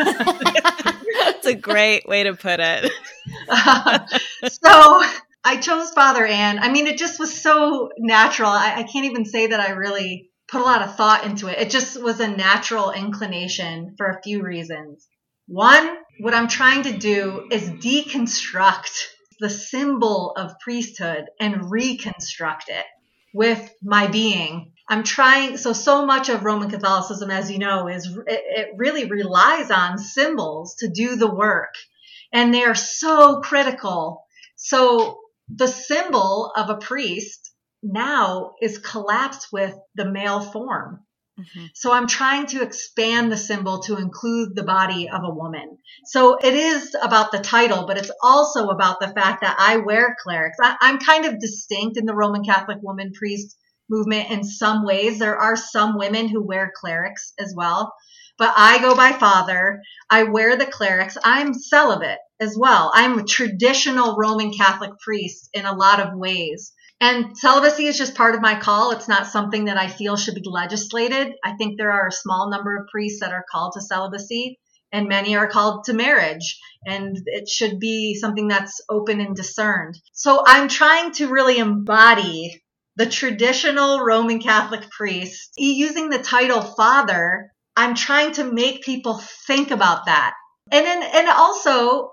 [1.24, 2.92] That's a great way to put it.
[3.48, 4.00] Uh,
[4.50, 5.04] so,
[5.44, 6.60] I chose Father Anne.
[6.60, 8.50] I mean, it just was so natural.
[8.50, 11.60] I, I, can't even say that I really put a lot of thought into it.
[11.60, 15.06] It just was a natural inclination for a few reasons.
[15.48, 19.08] One, what I'm trying to do is deconstruct
[19.40, 22.86] the symbol of priesthood and reconstruct it
[23.34, 24.72] with my being.
[24.88, 29.06] I'm trying, so, so much of Roman Catholicism, as you know, is it, it really
[29.06, 31.74] relies on symbols to do the work.
[32.32, 34.26] And they are so critical.
[34.56, 37.52] So the symbol of a priest
[37.82, 41.02] now is collapsed with the male form.
[41.40, 41.66] Mm-hmm.
[41.74, 45.80] So I'm trying to expand the symbol to include the body of a woman.
[46.06, 50.16] So it is about the title, but it's also about the fact that I wear
[50.22, 50.58] clerics.
[50.62, 53.58] I, am kind of distinct in the Roman Catholic woman priest
[53.90, 55.18] movement in some ways.
[55.18, 57.94] There are some women who wear clerics as well,
[58.38, 59.82] but I go by father.
[60.12, 61.18] I wear the clerics.
[61.24, 62.92] I'm celibate as well.
[62.94, 66.74] I'm a traditional Roman Catholic priest in a lot of ways.
[67.02, 68.92] And celibacy is just part of my call.
[68.92, 71.34] It's not something that I feel should be legislated.
[71.44, 74.60] I think there are a small number of priests that are called to celibacy
[74.92, 79.96] and many are called to marriage and it should be something that's open and discerned.
[80.14, 82.62] So I'm trying to really embody
[82.96, 87.52] the traditional Roman Catholic priest using the title father.
[87.76, 90.36] I'm trying to make people think about that.
[90.72, 92.13] And then, and also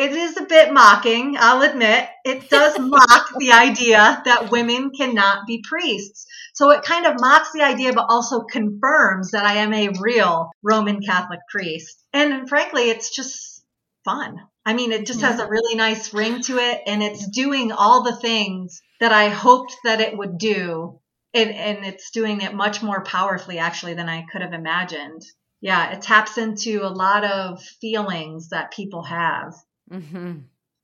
[0.00, 2.08] it is a bit mocking, I'll admit.
[2.24, 6.24] It does mock the idea that women cannot be priests.
[6.54, 10.52] So it kind of mocks the idea, but also confirms that I am a real
[10.62, 12.02] Roman Catholic priest.
[12.14, 13.62] And frankly, it's just
[14.02, 14.40] fun.
[14.64, 15.32] I mean, it just yeah.
[15.32, 19.28] has a really nice ring to it, and it's doing all the things that I
[19.28, 20.98] hoped that it would do.
[21.34, 25.22] And, and it's doing it much more powerfully, actually, than I could have imagined.
[25.60, 29.52] Yeah, it taps into a lot of feelings that people have
[29.90, 30.38] Mm-hmm.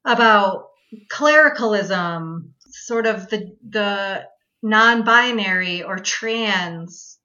[0.04, 0.68] about
[1.08, 4.24] clericalism, sort of the the
[4.62, 7.18] non-binary or trans.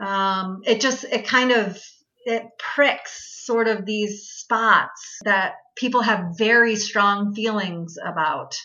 [0.00, 1.82] Um, it just it kind of
[2.24, 8.56] it pricks sort of these spots that people have very strong feelings about.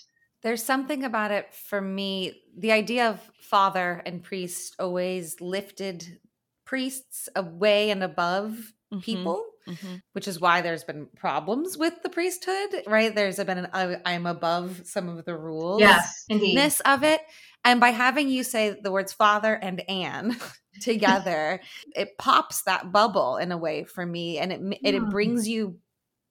[0.43, 2.41] There's something about it for me.
[2.57, 6.19] The idea of father and priest always lifted
[6.65, 9.01] priests away and above Mhm.
[9.01, 10.01] people, Mhm.
[10.13, 13.13] which is why there's been problems with the priesthood, right?
[13.13, 15.79] There's been an I- I'm above some of the rules.
[15.79, 16.71] Yes, indeed.
[16.85, 17.21] of it.
[17.63, 20.35] And by having you say the words father and Anne
[20.81, 21.61] together,
[21.95, 24.39] it pops that bubble in a way for me.
[24.39, 25.79] And it, it, it brings you,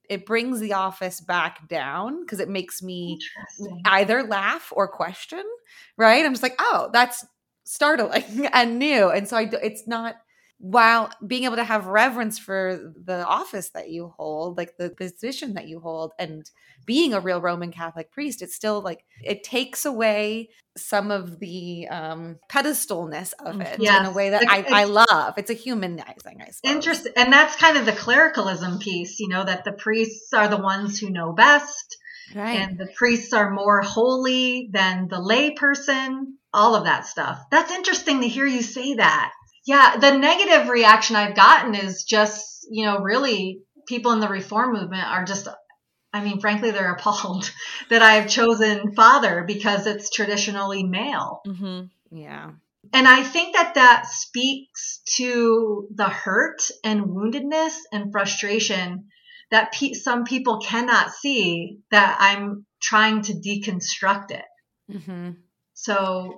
[0.09, 3.17] it brings the office back down because it makes me
[3.85, 5.43] either laugh or question,
[5.97, 6.25] right?
[6.25, 7.25] I'm just like, oh, that's
[7.63, 9.09] startling and new.
[9.09, 10.15] And so I, it's not,
[10.61, 15.55] while being able to have reverence for the office that you hold, like the position
[15.55, 16.49] that you hold, and
[16.85, 21.87] being a real Roman Catholic priest, it's still like it takes away some of the
[21.87, 25.33] um, pedestalness of it in a way that I, I love.
[25.37, 26.75] It's a humanizing, I suppose.
[26.75, 27.13] Interesting.
[27.15, 30.99] And that's kind of the clericalism piece, you know, that the priests are the ones
[30.99, 31.97] who know best
[32.35, 32.59] right?
[32.59, 37.39] and the priests are more holy than the lay person, all of that stuff.
[37.49, 39.31] That's interesting to hear you say that.
[39.65, 44.73] Yeah, the negative reaction I've gotten is just, you know, really people in the reform
[44.73, 45.47] movement are just
[46.13, 47.51] I mean, frankly, they're appalled
[47.89, 51.41] that I have chosen father because it's traditionally male.
[51.47, 51.89] Mhm.
[52.11, 52.51] yeah,
[52.93, 59.05] And I think that that speaks to the hurt and woundedness and frustration
[59.51, 64.45] that pe- some people cannot see that I'm trying to deconstruct it.
[64.91, 65.31] hmm
[65.73, 66.37] So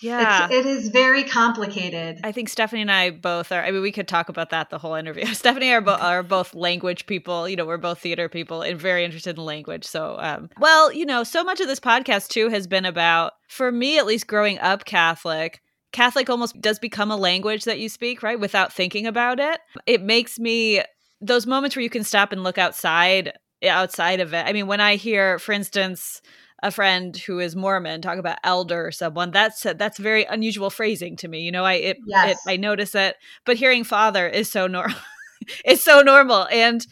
[0.00, 0.46] Yeah.
[0.46, 2.20] it's, it is very complicated.
[2.24, 3.62] I think Stephanie and I both are.
[3.62, 5.26] I mean, we could talk about that the whole interview.
[5.34, 7.48] Stephanie are, bo- are both language people.
[7.48, 9.84] You know, we're both theater people and very interested in language.
[9.84, 13.72] So, um, well, you know, so much of this podcast too has been about, for
[13.72, 15.60] me at least, growing up Catholic.
[15.92, 18.38] Catholic almost does become a language that you speak, right?
[18.38, 19.60] Without thinking about it.
[19.86, 20.82] It makes me
[21.20, 23.32] those moments where you can stop and look outside
[23.66, 24.46] outside of it.
[24.46, 26.20] I mean, when I hear, for instance,
[26.66, 31.16] a friend who is Mormon talk about elder or someone, that's that's very unusual phrasing
[31.16, 31.40] to me.
[31.40, 32.38] You know, I it, Yes.
[32.46, 34.98] it I notice it, but hearing father is so normal.
[35.64, 36.46] it's so normal.
[36.50, 36.86] And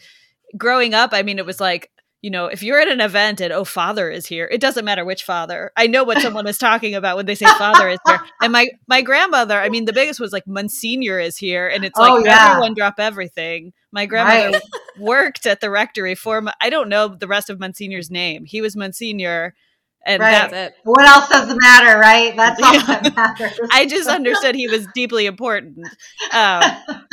[0.57, 1.91] growing up, I mean, it was like
[2.25, 5.05] you know, if you're at an event and oh, father is here, it doesn't matter
[5.05, 5.71] which father.
[5.77, 8.19] I know what someone is talking about when they say father is here.
[8.41, 11.99] And my my grandmother, I mean, the biggest was like Monsignor is here, and it's
[11.99, 12.47] oh, like Oh, yeah.
[12.49, 13.73] everyone drop everything.
[13.91, 14.59] My grandmother
[14.99, 16.43] worked at the rectory for.
[16.59, 18.45] I don't know the rest of Monsignor's name.
[18.45, 19.53] He was Monsignor,
[20.05, 20.31] and Right.
[20.51, 20.75] that's it.
[20.83, 22.35] what else does it matter, right?
[22.35, 23.59] That's all that matters.
[23.71, 25.87] I just understood he was deeply important.
[26.31, 26.63] Um,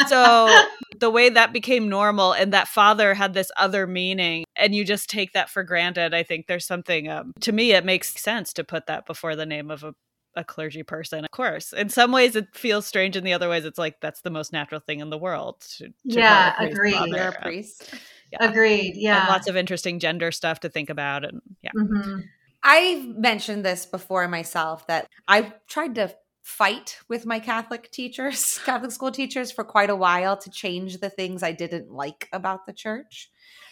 [0.06, 0.62] so
[0.98, 5.08] the way that became normal and that father had this other meaning and you just
[5.10, 8.62] take that for granted i think there's something um, to me it makes sense to
[8.62, 9.94] put that before the name of a,
[10.36, 13.64] a clergy person of course in some ways it feels strange in the other ways
[13.64, 16.92] it's like that's the most natural thing in the world to, to Yeah, call agreed.
[16.94, 17.08] father.
[17.16, 17.94] You're a priest.
[18.30, 18.48] Yeah.
[18.48, 18.94] Agreed.
[18.96, 19.20] Yeah.
[19.22, 22.22] and lots of interesting gender stuff to think about and yeah Mhm.
[22.62, 28.92] I've mentioned this before myself that I tried to fight with my Catholic teachers, Catholic
[28.92, 32.72] school teachers, for quite a while to change the things I didn't like about the
[32.72, 33.30] church.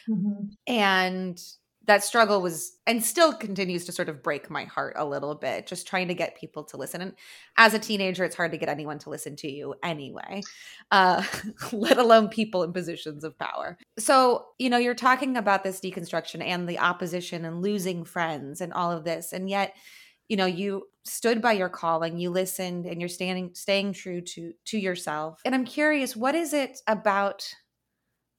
[0.08, 0.56] Mhm.
[0.66, 1.40] And
[1.86, 5.66] that struggle was and still continues to sort of break my heart a little bit,
[5.66, 7.00] just trying to get people to listen.
[7.00, 7.14] And
[7.56, 10.42] as a teenager, it's hard to get anyone to listen to you anyway,
[10.90, 11.22] uh,
[11.72, 13.78] let alone people in positions of power.
[13.98, 18.72] So, you know, you're talking about this deconstruction and the opposition and losing friends and
[18.72, 19.32] all of this.
[19.32, 19.74] And yet,
[20.28, 24.52] you know, you stood by your calling, you listened, and you're standing staying true to
[24.66, 25.40] to yourself.
[25.44, 27.48] And I'm curious, what is it about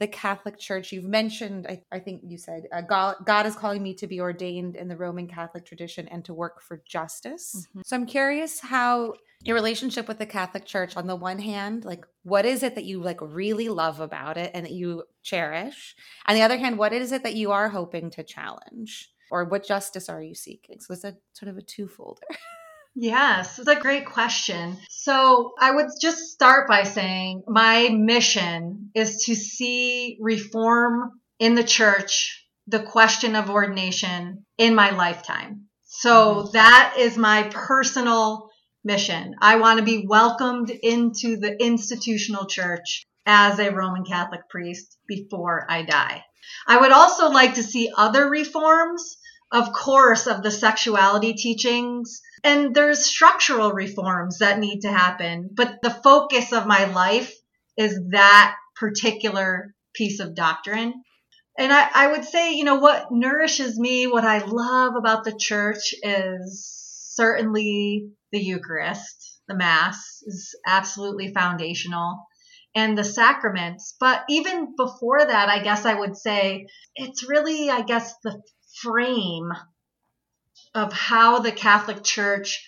[0.01, 0.91] the Catholic Church.
[0.91, 4.19] You've mentioned, I, I think you said, uh, God, God is calling me to be
[4.19, 7.67] ordained in the Roman Catholic tradition and to work for justice.
[7.75, 7.85] Mhm.
[7.85, 12.03] So I'm curious how your relationship with the Catholic Church, on the one hand, like
[12.23, 15.95] what is it that you like really love about it and that you cherish?
[16.28, 19.11] On the other hand, what is it that you are hoping to challenge?
[19.30, 20.80] Or what justice are you seeking?
[20.80, 22.17] So it's a sort of a twofolder.
[22.95, 24.77] Yes, it's a great question.
[24.89, 31.63] So I would just start by saying my mission is to see reform in the
[31.63, 35.67] church, the question of ordination in my lifetime.
[35.85, 36.51] So mm-hmm.
[36.53, 38.49] that is my personal
[38.83, 39.35] mission.
[39.41, 45.65] I want to be welcomed into the institutional church as a Roman Catholic priest before
[45.69, 46.23] I die.
[46.67, 49.17] I would also like to see other reforms,
[49.52, 52.22] of course, of the sexuality teachings.
[52.43, 55.49] And there's structural reforms that need to happen.
[55.54, 57.34] But the focus of my life
[57.78, 61.04] is that particular piece of doctrine.
[61.58, 65.36] And I, I would say, you know, what nourishes me, what I love about the
[65.38, 66.66] church is
[67.14, 69.39] certainly the Eucharist.
[69.47, 72.26] The Mass is absolutely foundational
[72.74, 73.95] and the sacraments.
[73.99, 78.41] But even before that, I guess I would say it's really, I guess, the
[78.76, 79.51] frame
[80.74, 82.65] of how the Catholic Church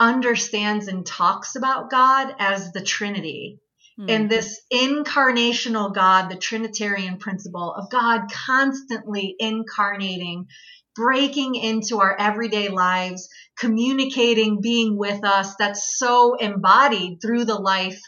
[0.00, 3.60] understands and talks about God as the Trinity.
[3.98, 4.10] Mm-hmm.
[4.10, 10.46] And this incarnational God, the Trinitarian principle of God constantly incarnating,
[10.94, 13.28] breaking into our everyday lives,
[13.58, 18.00] communicating, being with us, that's so embodied through the life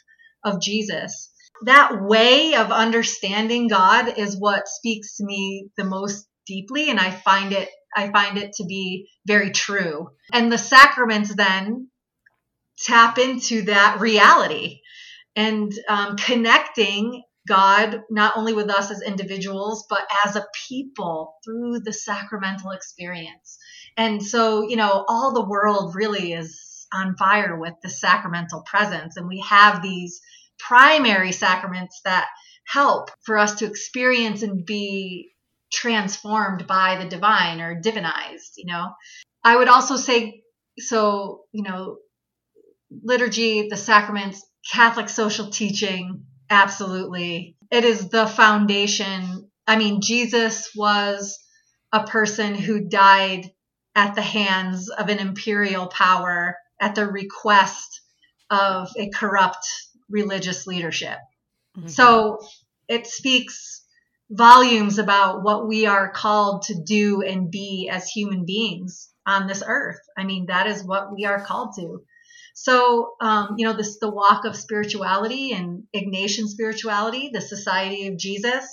[0.44, 1.30] of Jesus.
[1.64, 7.10] That way of understanding God is what speaks to me the most deeply and I
[7.10, 10.10] find it I find it to be very true.
[10.32, 11.88] And the sacraments then
[12.78, 14.80] tap into that reality
[15.34, 21.80] and um, connecting God not only with us as individuals, but as a people through
[21.80, 23.58] the sacramental experience.
[23.96, 29.16] And so, you know, all the world really is on fire with the sacramental presence.
[29.16, 30.20] And we have these
[30.58, 32.28] primary sacraments that
[32.66, 35.32] help for us to experience and be
[35.72, 38.92] transformed by the divine or divinized, you know.
[39.44, 40.42] I would also say,
[40.78, 41.98] so, you know,
[43.02, 47.56] liturgy, the sacraments, Catholic social teaching, absolutely.
[47.70, 49.50] It is the foundation.
[49.66, 51.38] I mean, Jesus was
[51.92, 53.50] a person who died
[53.94, 58.00] at the hands of an imperial power at the request
[58.50, 59.66] of a corrupt
[60.08, 61.18] religious leadership.
[61.76, 61.88] Mm-hmm.
[61.88, 62.38] So
[62.88, 63.84] it speaks
[64.30, 69.62] volumes about what we are called to do and be as human beings on this
[69.66, 70.00] earth.
[70.16, 72.02] I mean, that is what we are called to.
[72.54, 78.18] So, um, you know, this the walk of spirituality and Ignatian spirituality, the Society of
[78.18, 78.66] Jesus,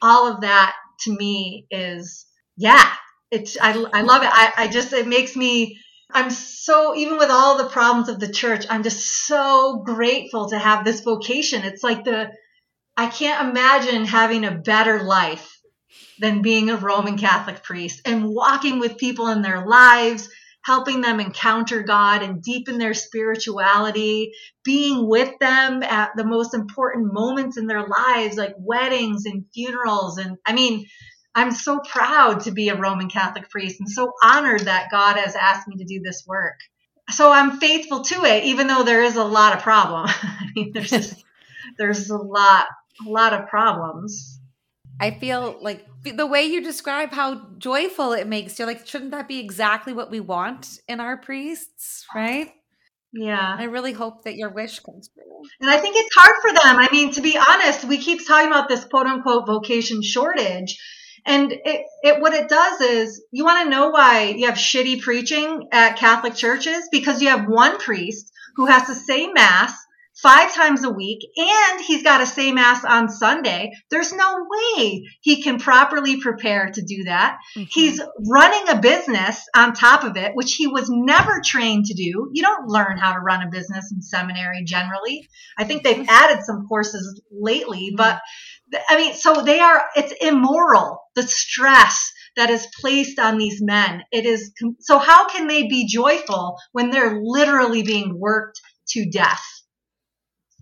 [0.00, 2.26] all of that to me is,
[2.56, 2.92] yeah,
[3.30, 4.30] it's I, I love it.
[4.30, 5.78] I, I just it makes me
[6.14, 10.58] I'm so, even with all the problems of the church, I'm just so grateful to
[10.58, 11.62] have this vocation.
[11.62, 12.30] It's like the,
[12.96, 15.60] I can't imagine having a better life
[16.18, 20.28] than being a Roman Catholic priest and walking with people in their lives,
[20.64, 24.32] helping them encounter God and deepen their spirituality,
[24.64, 30.18] being with them at the most important moments in their lives, like weddings and funerals.
[30.18, 30.86] And I mean,
[31.34, 35.34] I'm so proud to be a Roman Catholic priest and so honored that God has
[35.34, 36.58] asked me to do this work.
[37.10, 40.06] So I'm faithful to it, even though there is a lot of problem.
[40.22, 41.24] I mean, there's just,
[41.78, 42.66] there's a lot,
[43.06, 44.40] a lot of problems.
[45.00, 49.28] I feel like the way you describe how joyful it makes you, like, shouldn't that
[49.28, 52.52] be exactly what we want in our priests, right?
[53.12, 53.56] Yeah.
[53.58, 55.42] I really hope that your wish comes true.
[55.60, 56.78] And I think it's hard for them.
[56.78, 60.78] I mean, to be honest, we keep talking about this quote unquote vocation shortage.
[61.26, 65.02] And it, it, what it does is you want to know why you have shitty
[65.02, 69.72] preaching at Catholic churches because you have one priest who has to say mass
[70.22, 73.72] five times a week and he's got to say mass on Sunday.
[73.90, 77.38] There's no way he can properly prepare to do that.
[77.56, 77.66] Mm-hmm.
[77.70, 82.30] He's running a business on top of it, which he was never trained to do.
[82.32, 85.28] You don't learn how to run a business in seminary generally.
[85.58, 86.08] I think they've mm-hmm.
[86.08, 88.20] added some courses lately, but
[88.88, 94.02] I mean, so they are, it's immoral, the stress that is placed on these men.
[94.12, 98.60] It is, so how can they be joyful when they're literally being worked
[98.90, 99.44] to death?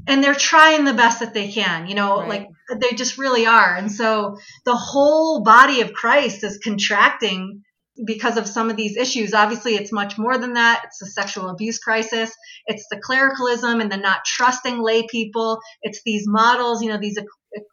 [0.07, 2.29] And they're trying the best that they can, you know, right.
[2.29, 2.49] like
[2.81, 3.75] they just really are.
[3.77, 7.63] And so the whole body of Christ is contracting
[8.05, 9.35] because of some of these issues.
[9.35, 10.83] Obviously, it's much more than that.
[10.87, 12.33] It's the sexual abuse crisis.
[12.67, 15.61] It's the clericalism and the not trusting lay people.
[15.83, 17.19] It's these models, you know, these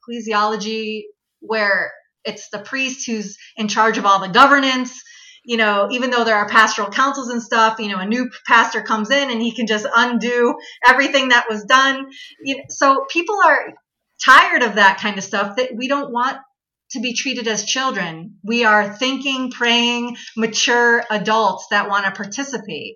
[0.09, 1.03] ecclesiology
[1.39, 1.91] where
[2.25, 5.01] it's the priest who's in charge of all the governance.
[5.47, 8.81] You know, even though there are pastoral councils and stuff, you know, a new pastor
[8.81, 12.07] comes in and he can just undo everything that was done.
[12.43, 13.73] You know, so people are
[14.23, 16.37] tired of that kind of stuff that we don't want
[16.91, 18.35] to be treated as children.
[18.43, 22.95] We are thinking, praying, mature adults that want to participate.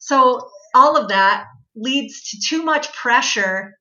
[0.00, 1.46] So all of that
[1.76, 3.74] leads to too much pressure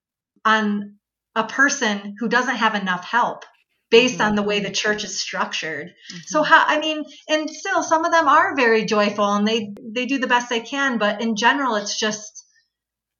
[0.45, 0.97] on
[1.35, 3.45] a person who doesn't have enough help
[3.91, 4.29] based mm-hmm.
[4.29, 5.87] on the way the church is structured.
[5.87, 6.17] Mm-hmm.
[6.25, 10.07] So how I mean, and still some of them are very joyful and they they
[10.07, 12.45] do the best they can, but in general it's just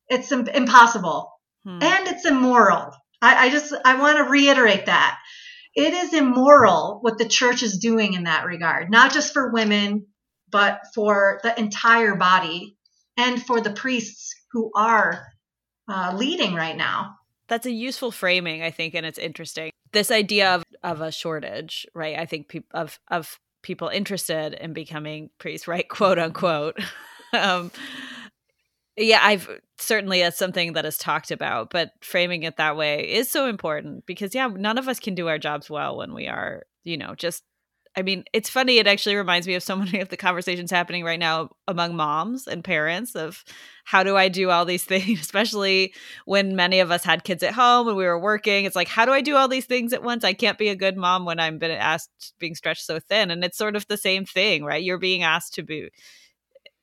[0.08, 1.32] it's impossible
[1.64, 1.82] hmm.
[1.82, 2.92] and it's immoral.
[3.22, 5.20] I, I just I want to reiterate that
[5.76, 10.08] it is immoral what the church is doing in that regard, not just for women,
[10.50, 12.76] but for the entire body
[13.18, 15.28] and for the priests who are
[15.88, 17.16] uh, leading right now.
[17.48, 19.72] that's a useful framing, I think, and it's interesting.
[19.94, 22.18] This idea of of a shortage, right?
[22.18, 25.88] I think pe- of of people interested in becoming priests, right?
[25.88, 26.78] Quote unquote.
[27.34, 27.72] um,
[28.98, 33.30] yeah, I've certainly that's something that is talked about, but framing it that way is
[33.30, 36.64] so important because yeah, none of us can do our jobs well when we are,
[36.84, 37.44] you know, just
[37.96, 38.78] I mean, it's funny.
[38.78, 42.48] It actually reminds me of so many of the conversations happening right now among moms
[42.48, 43.44] and parents of
[43.84, 45.94] how do I do all these things, especially
[46.26, 48.66] when many of us had kids at home and we were working.
[48.66, 50.24] It's like, how do I do all these things at once?
[50.24, 53.32] I can't be a good mom when I'm been asked being stretched so thin.
[53.32, 54.84] And it's sort of the same thing, right?
[54.84, 55.90] You're being asked to be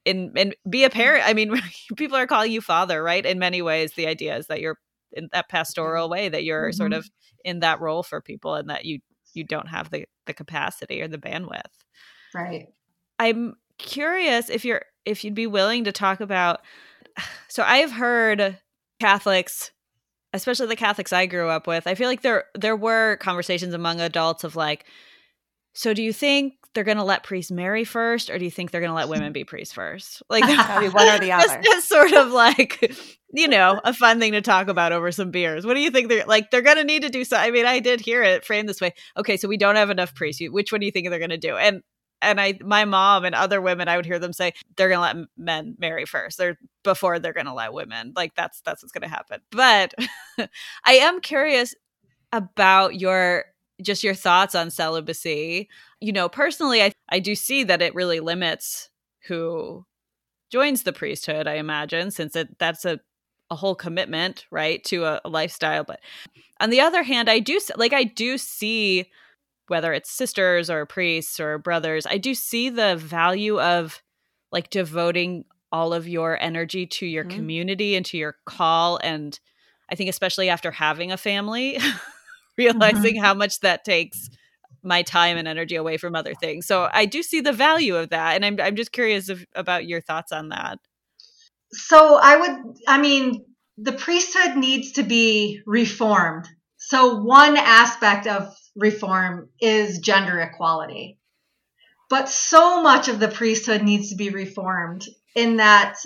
[0.04, 1.24] in and be a parent.
[1.26, 1.60] I mean,
[1.96, 3.24] people are calling you father, right?
[3.24, 4.78] In many ways, the idea is that you're
[5.12, 6.76] in that pastoral way that you're mm-hmm.
[6.76, 7.08] sort of
[7.44, 9.00] in that role for people and that you
[9.34, 11.62] you don't have the the capacity or the bandwidth.
[12.34, 12.66] Right.
[13.18, 16.60] I'm curious if you're if you'd be willing to talk about
[17.48, 18.58] so I've heard
[19.00, 19.70] Catholics
[20.34, 21.86] especially the Catholics I grew up with.
[21.86, 24.84] I feel like there there were conversations among adults of like
[25.74, 28.70] so do you think they're going to let priests marry first or do you think
[28.70, 30.22] they're going to let women be priests first?
[30.30, 31.60] Like one or the other.
[31.60, 32.94] It's sort of like
[33.32, 35.66] you know, a fun thing to talk about over some beers.
[35.66, 36.52] What do you think they're like?
[36.52, 37.36] They're going to need to do so.
[37.36, 38.94] I mean, I did hear it framed this way.
[39.16, 40.40] Okay, so we don't have enough priests.
[40.48, 41.56] Which one do you think they're going to do?
[41.56, 41.82] And
[42.22, 45.20] and I, my mom and other women, I would hear them say they're going to
[45.20, 46.38] let men marry first.
[46.38, 48.12] They're before they're going to let women.
[48.14, 49.40] Like that's that's what's going to happen.
[49.50, 49.94] But
[50.84, 51.74] I am curious
[52.32, 53.44] about your
[53.82, 55.68] just your thoughts on celibacy.
[56.00, 58.90] You know, personally, I I do see that it really limits
[59.26, 59.84] who
[60.50, 61.46] joins the priesthood.
[61.46, 63.00] I imagine since it that's a
[63.50, 65.82] a whole commitment, right, to a, a lifestyle.
[65.84, 66.00] But
[66.60, 69.08] on the other hand, I do like I do see
[69.68, 74.02] whether it's sisters or priests or brothers, I do see the value of
[74.50, 77.36] like devoting all of your energy to your mm-hmm.
[77.36, 78.98] community and to your call.
[79.02, 79.38] And
[79.90, 81.78] I think, especially after having a family,
[82.58, 83.24] realizing mm-hmm.
[83.24, 84.28] how much that takes
[84.82, 86.66] my time and energy away from other things.
[86.66, 88.34] So I do see the value of that.
[88.34, 90.78] And I'm, I'm just curious if, about your thoughts on that.
[91.72, 93.44] So I would, I mean,
[93.76, 96.48] the priesthood needs to be reformed.
[96.76, 101.18] So one aspect of reform is gender equality.
[102.08, 105.04] But so much of the priesthood needs to be reformed
[105.34, 105.96] in that,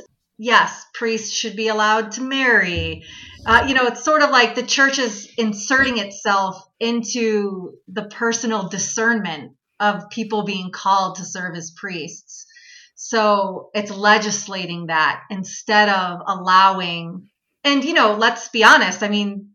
[0.43, 3.05] yes, priests should be allowed to marry.
[3.47, 8.69] Uh, you know, it's sort of like the church is inserting itself into the personal
[8.69, 12.47] discernment of people being called to serve as priests.
[12.97, 17.29] So it's legislating that instead of allowing,
[17.63, 19.05] and you know, let's be honest.
[19.05, 19.52] I mean,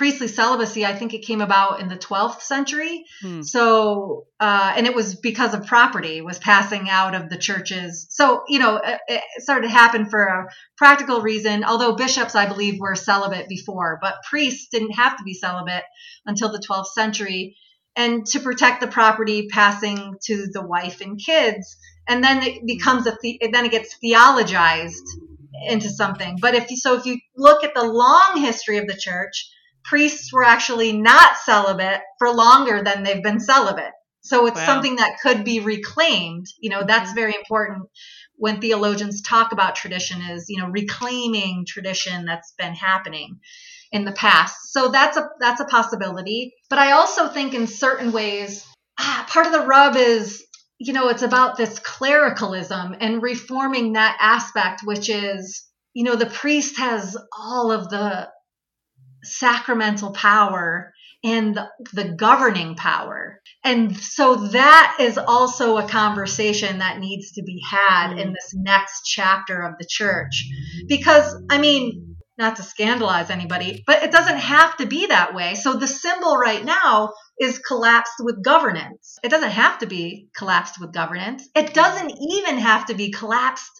[0.00, 3.04] priestly celibacy, I think it came about in the 12th century.
[3.20, 3.42] Hmm.
[3.42, 8.06] So, uh, and it was because of property was passing out of the churches.
[8.08, 10.46] So, you know, it, it started to happen for a
[10.78, 15.34] practical reason, although bishops, I believe, were celibate before, but priests didn't have to be
[15.34, 15.84] celibate
[16.24, 17.58] until the 12th century.
[17.94, 21.76] And to protect the property passing to the wife and kids
[22.08, 25.04] and then it becomes a the- then it gets theologized
[25.68, 26.38] into something.
[26.40, 29.50] But if you, so, if you look at the long history of the church,
[29.84, 33.92] priests were actually not celibate for longer than they've been celibate.
[34.22, 34.66] So it's wow.
[34.66, 36.46] something that could be reclaimed.
[36.60, 37.18] You know, that's mm-hmm.
[37.18, 37.88] very important
[38.36, 43.40] when theologians talk about tradition is, you know, reclaiming tradition that's been happening
[43.92, 44.72] in the past.
[44.72, 46.54] So that's a that's a possibility.
[46.68, 48.64] But I also think in certain ways,
[48.98, 50.44] ah, part of the rub is
[50.80, 55.62] you know, it's about this clericalism and reforming that aspect, which is,
[55.92, 58.30] you know, the priest has all of the
[59.22, 60.92] sacramental power
[61.22, 63.40] and the, the, governing power.
[63.62, 68.32] And so that is also a conversation that needs to be had in mm-hmm.
[68.32, 70.48] this next chapter of the church.
[70.88, 75.54] Because, I mean, not to scandalize anybody, but it doesn't have to be that way.
[75.54, 79.18] So the symbol right now is collapsed with governance.
[79.22, 81.46] It doesn't have to be collapsed with governance.
[81.54, 83.79] It doesn't even have to be collapsed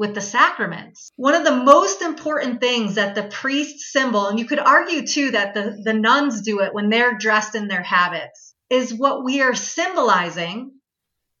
[0.00, 1.12] with the sacraments.
[1.16, 5.32] One of the most important things that the priest symbol, and you could argue too
[5.32, 9.42] that the, the nuns do it when they're dressed in their habits, is what we
[9.42, 10.72] are symbolizing.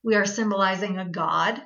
[0.04, 1.58] We are symbolizing a God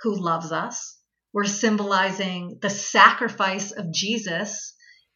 [0.00, 0.98] who loves us.
[1.32, 4.74] We're symbolizing the sacrifice of Jesus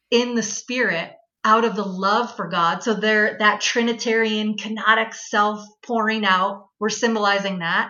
[0.09, 1.11] in the spirit
[1.43, 2.83] out of the love for God.
[2.83, 7.89] So there, that Trinitarian kenotic self pouring out, we're symbolizing that.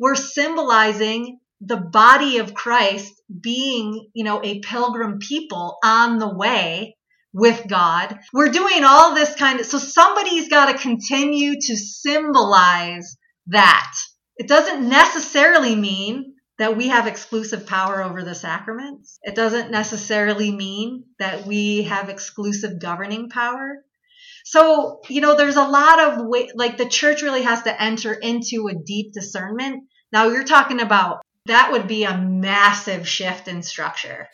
[0.00, 6.96] We're symbolizing the body of Christ being, you know, a pilgrim people on the way
[7.32, 8.18] with God.
[8.32, 13.94] We're doing all this kind of, so somebody's got to continue to symbolize that.
[14.36, 19.18] It doesn't necessarily mean that we have exclusive power over the sacraments.
[19.22, 23.84] It doesn't necessarily mean that we have exclusive governing power.
[24.44, 28.12] So, you know, there's a lot of way, like the church really has to enter
[28.12, 29.84] into a deep discernment.
[30.12, 34.28] Now, you're talking about that would be a massive shift in structure.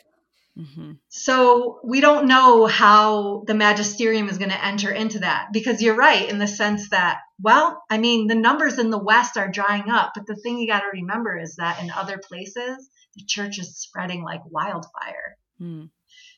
[0.59, 0.93] Mm-hmm.
[1.09, 5.95] So we don't know how the magisterium is going to enter into that because you're
[5.95, 9.89] right in the sense that, well, I mean, the numbers in the West are drying
[9.89, 13.61] up, but the thing you got to remember is that in other places, the church
[13.61, 15.37] is spreading like wildfire.
[15.61, 15.91] Mm.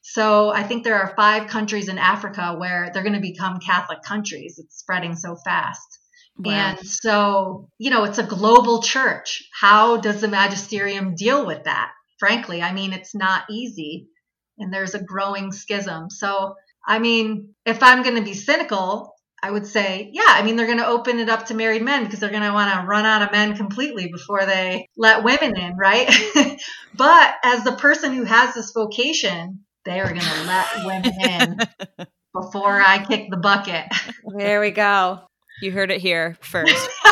[0.03, 4.03] So I think there are five countries in Africa where they're going to become Catholic
[4.03, 4.59] countries.
[4.59, 6.00] It's spreading so fast.
[6.45, 6.53] Wow.
[6.53, 9.43] And so, you know, it's a global church.
[9.59, 11.93] How does the magisterium deal with that?
[12.19, 14.09] Frankly, I mean, it's not easy
[14.59, 16.11] and there's a growing schism.
[16.11, 16.55] So,
[16.87, 20.67] I mean, if I'm going to be cynical, I would say, yeah, I mean, they're
[20.67, 23.07] going to open it up to married men because they're going to want to run
[23.07, 26.09] out of men completely before they let women in, right?
[26.95, 31.59] but as the person who has this vocation, they are going to let women in
[32.35, 33.87] before I kick the bucket.
[34.33, 35.23] There we go.
[35.61, 36.89] You heard it here first.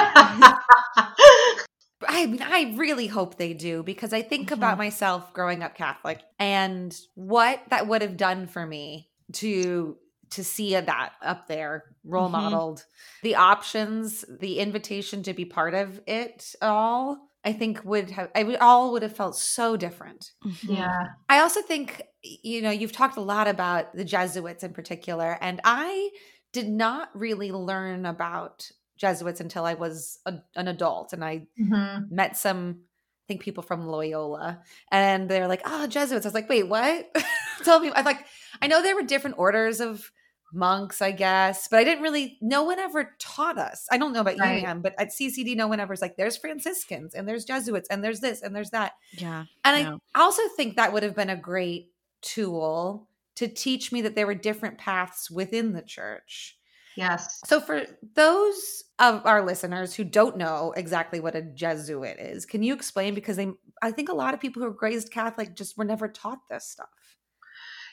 [2.19, 4.55] I mean, I really hope they do because I think mm-hmm.
[4.55, 9.97] about myself growing up Catholic and what that would have done for me to
[10.31, 12.43] to see that up there role mm-hmm.
[12.43, 12.85] modeled
[13.23, 18.43] the options the invitation to be part of it all i think would have i
[18.43, 20.75] would all would have felt so different mm-hmm.
[20.75, 25.39] yeah i also think you know you've talked a lot about the jesuits in particular
[25.41, 26.11] and i
[26.53, 32.15] did not really learn about Jesuits until I was a, an adult, and I mm-hmm.
[32.15, 36.49] met some, I think, people from Loyola, and they're like, "Oh, Jesuits." I was like,
[36.49, 37.15] "Wait, what?"
[37.65, 37.93] Tell me.
[37.95, 38.27] I'm like,
[38.61, 40.11] I know there were different orders of
[40.53, 42.39] monks, I guess, but I didn't really.
[42.41, 43.87] No one ever taught us.
[43.91, 44.67] I don't know about right.
[44.67, 48.21] you, but at CCD, no one ever's like, "There's Franciscans, and there's Jesuits, and there's
[48.21, 50.01] this, and there's that." Yeah, and no.
[50.15, 53.09] I also think that would have been a great tool
[53.39, 56.59] to teach me that there were different paths within the church
[56.99, 57.41] Yes.
[57.45, 57.85] So for
[58.17, 63.15] those of our listeners who don't know exactly what a Jesuit is, can you explain
[63.15, 66.09] because they I think a lot of people who are raised Catholic just were never
[66.09, 66.89] taught this stuff.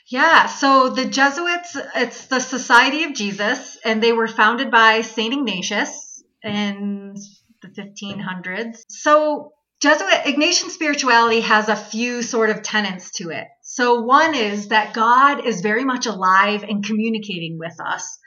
[0.08, 5.32] Yeah, so the Jesuits, it's the Society of Jesus, and they were founded by St.
[5.32, 7.14] Ignatius in
[7.62, 8.82] the 1500s.
[8.88, 13.46] So Jesuit Ignatian spirituality has a few sort of tenets to it.
[13.68, 18.18] So one is that God is very much alive and communicating with us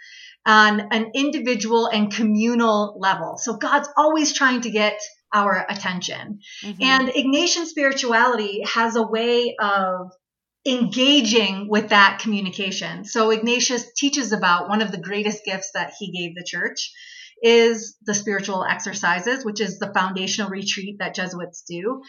[0.45, 3.37] on an individual and communal level.
[3.37, 4.99] So God's always trying to get
[5.33, 6.39] our attention.
[6.61, 6.83] Mm-hmm.
[6.83, 10.11] And Ignatian spirituality has a way of
[10.67, 13.05] engaging with that communication.
[13.05, 16.91] So Ignatius teaches about one of the greatest gifts that he gave the church
[17.41, 22.01] is the spiritual exercises, which is the foundational retreat that Jesuits do.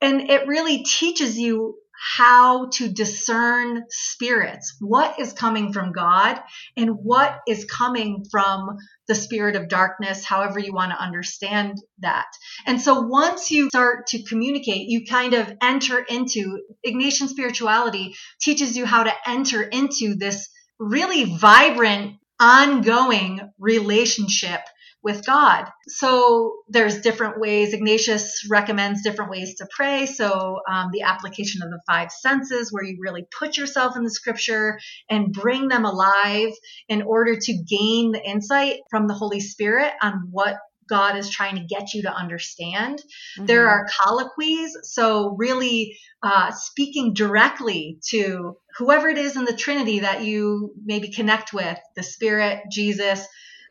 [0.00, 1.76] And it really teaches you
[2.16, 6.40] how to discern spirits, what is coming from God
[6.76, 8.76] and what is coming from
[9.06, 12.26] the spirit of darkness, however you want to understand that.
[12.66, 18.76] And so once you start to communicate, you kind of enter into Ignatian spirituality teaches
[18.76, 20.48] you how to enter into this
[20.80, 24.60] really vibrant, ongoing relationship
[25.02, 25.66] with God.
[25.88, 27.74] So there's different ways.
[27.74, 30.06] Ignatius recommends different ways to pray.
[30.06, 34.10] So um, the application of the five senses, where you really put yourself in the
[34.10, 34.78] scripture
[35.10, 36.52] and bring them alive
[36.88, 40.56] in order to gain the insight from the Holy Spirit on what
[40.88, 42.98] God is trying to get you to understand.
[42.98, 43.46] Mm-hmm.
[43.46, 50.00] There are colloquies, so really uh, speaking directly to whoever it is in the Trinity
[50.00, 53.26] that you maybe connect with the Spirit, Jesus,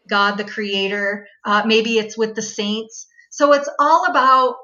[0.09, 1.27] God the creator.
[1.45, 3.07] Uh, maybe it's with the saints.
[3.29, 4.55] So it's all about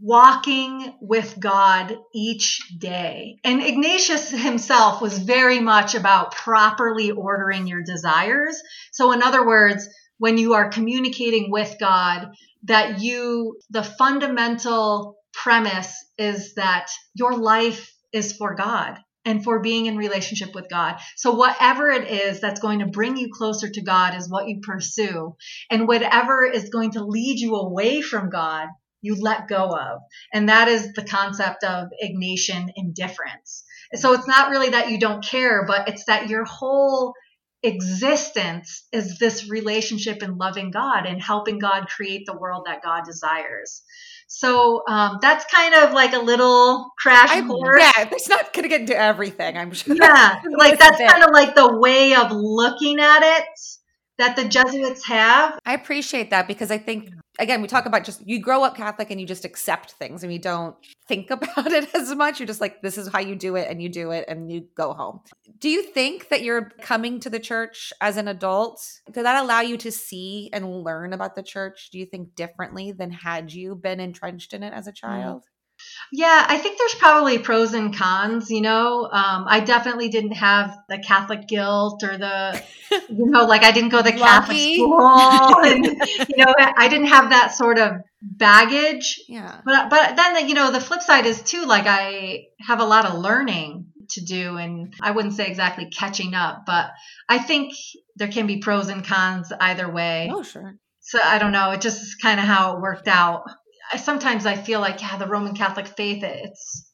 [0.00, 3.38] walking with God each day.
[3.44, 8.60] And Ignatius himself was very much about properly ordering your desires.
[8.92, 9.88] So, in other words,
[10.18, 12.30] when you are communicating with God,
[12.64, 19.86] that you, the fundamental premise is that your life is for God and for being
[19.86, 20.98] in relationship with God.
[21.16, 24.60] So whatever it is that's going to bring you closer to God is what you
[24.62, 25.36] pursue.
[25.68, 28.68] And whatever is going to lead you away from God,
[29.02, 30.00] you let go of.
[30.32, 33.64] And that is the concept of Ignatian indifference.
[33.94, 37.14] So it's not really that you don't care, but it's that your whole
[37.62, 43.04] existence is this relationship in loving God and helping God create the world that God
[43.04, 43.82] desires.
[44.28, 47.80] So um, that's kind of like a little crash I'm, course.
[47.80, 49.94] Yeah, it's not going to get into everything, I'm sure.
[49.94, 53.44] Yeah, like that's kind of like the way of looking at it.
[54.18, 55.58] That the Jesuits have.
[55.66, 59.10] I appreciate that because I think again we talk about just you grow up Catholic
[59.10, 60.74] and you just accept things and you don't
[61.06, 62.40] think about it as much.
[62.40, 64.66] You're just like this is how you do it and you do it and you
[64.74, 65.20] go home.
[65.58, 68.80] Do you think that you're coming to the church as an adult?
[69.10, 71.90] Did that allow you to see and learn about the church?
[71.90, 74.96] Do you think differently than had you been entrenched in it as a mm.
[74.96, 75.44] child?
[76.12, 78.50] Yeah, I think there's probably pros and cons.
[78.50, 82.62] You know, um, I definitely didn't have the Catholic guilt or the,
[83.08, 87.30] you know, like I didn't go to Catholic school, and you know, I didn't have
[87.30, 87.92] that sort of
[88.22, 89.20] baggage.
[89.28, 89.60] Yeah.
[89.64, 93.04] But but then you know, the flip side is too like I have a lot
[93.04, 96.90] of learning to do, and I wouldn't say exactly catching up, but
[97.28, 97.72] I think
[98.16, 100.30] there can be pros and cons either way.
[100.32, 100.76] Oh, sure.
[101.00, 101.70] So I don't know.
[101.70, 103.44] It just is kind of how it worked out.
[103.92, 106.86] I, sometimes I feel like, yeah, the Roman Catholic faith, it's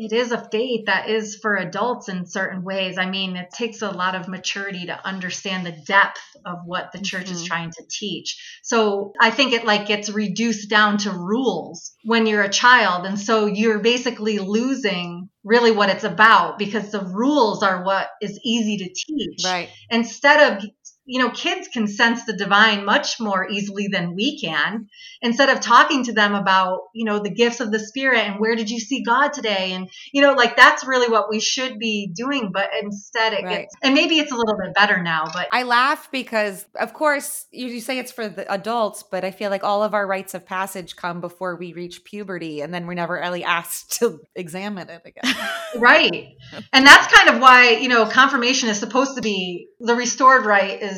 [0.00, 2.98] it is a faith that is for adults in certain ways.
[2.98, 7.00] I mean, it takes a lot of maturity to understand the depth of what the
[7.00, 7.34] church mm-hmm.
[7.34, 8.60] is trying to teach.
[8.62, 13.06] So I think it like gets reduced down to rules when you're a child.
[13.06, 18.38] And so you're basically losing really what it's about because the rules are what is
[18.44, 19.44] easy to teach.
[19.44, 19.68] Right.
[19.90, 20.64] Instead of
[21.08, 24.88] you know, kids can sense the divine much more easily than we can.
[25.22, 28.54] Instead of talking to them about, you know, the gifts of the spirit and where
[28.54, 29.72] did you see God today?
[29.72, 32.50] And, you know, like that's really what we should be doing.
[32.52, 33.60] But instead it right.
[33.60, 37.46] gets, and maybe it's a little bit better now, but I laugh because, of course,
[37.52, 40.34] you, you say it's for the adults, but I feel like all of our rites
[40.34, 44.90] of passage come before we reach puberty and then we're never really asked to examine
[44.90, 45.34] it again.
[45.78, 46.36] right.
[46.70, 50.82] And that's kind of why, you know, confirmation is supposed to be the restored rite
[50.82, 50.97] is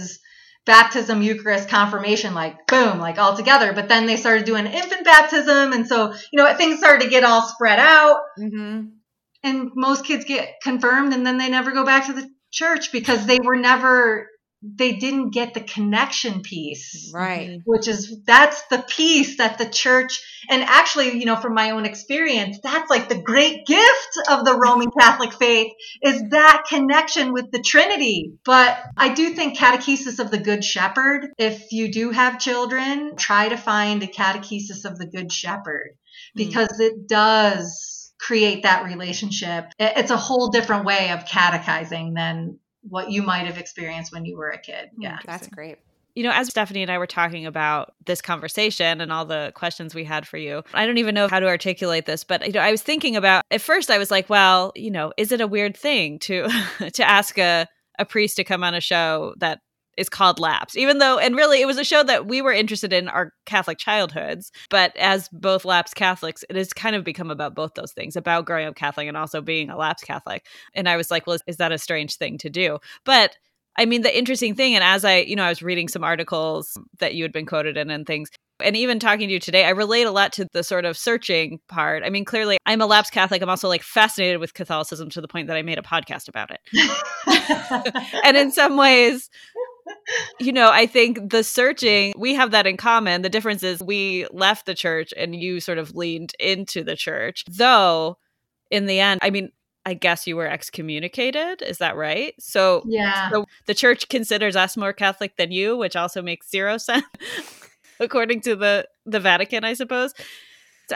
[0.66, 3.72] baptism, Eucharist, confirmation, like boom, like all together.
[3.72, 5.72] But then they started doing infant baptism.
[5.72, 8.20] And so, you know, things started to get all spread out.
[8.38, 8.86] Mm-hmm.
[9.42, 13.26] And most kids get confirmed and then they never go back to the church because
[13.26, 14.28] they were never
[14.62, 20.20] they didn't get the connection piece right which is that's the piece that the church
[20.50, 24.54] and actually you know from my own experience that's like the great gift of the
[24.54, 30.30] roman catholic faith is that connection with the trinity but i do think catechesis of
[30.30, 35.06] the good shepherd if you do have children try to find a catechesis of the
[35.06, 35.96] good shepherd
[36.34, 36.38] hmm.
[36.38, 36.80] because mm.
[36.80, 43.22] it does create that relationship it's a whole different way of catechizing than what you
[43.22, 44.90] might have experienced when you were a kid.
[44.94, 45.18] Hmm, yeah.
[45.24, 45.78] That's great.
[46.16, 49.94] You know, as Stephanie and I were talking about this conversation and all the questions
[49.94, 52.60] we had for you, I don't even know how to articulate this, but you know,
[52.60, 55.46] I was thinking about at first I was like, well, you know, is it a
[55.46, 56.48] weird thing to
[56.92, 57.68] to ask a
[57.98, 59.60] a priest to come on a show that
[60.00, 62.92] is called Lapsed, even though, and really, it was a show that we were interested
[62.92, 64.50] in our Catholic childhoods.
[64.70, 68.46] But as both lapsed Catholics, it has kind of become about both those things about
[68.46, 70.46] growing up Catholic and also being a lapsed Catholic.
[70.74, 72.78] And I was like, well, is, is that a strange thing to do?
[73.04, 73.36] But
[73.76, 76.78] I mean, the interesting thing, and as I, you know, I was reading some articles
[76.98, 78.30] that you had been quoted in and things,
[78.62, 81.60] and even talking to you today, I relate a lot to the sort of searching
[81.68, 82.02] part.
[82.04, 83.42] I mean, clearly, I'm a lapsed Catholic.
[83.42, 86.50] I'm also like fascinated with Catholicism to the point that I made a podcast about
[86.50, 86.60] it.
[88.24, 89.30] and in some ways,
[90.40, 93.22] you know, I think the searching, we have that in common.
[93.22, 97.44] The difference is we left the church and you sort of leaned into the church.
[97.48, 98.18] Though,
[98.70, 99.50] in the end, I mean,
[99.86, 101.62] I guess you were excommunicated.
[101.62, 102.34] Is that right?
[102.38, 103.30] So, yeah.
[103.30, 107.04] So the church considers us more Catholic than you, which also makes zero sense,
[107.98, 110.14] according to the the Vatican, I suppose.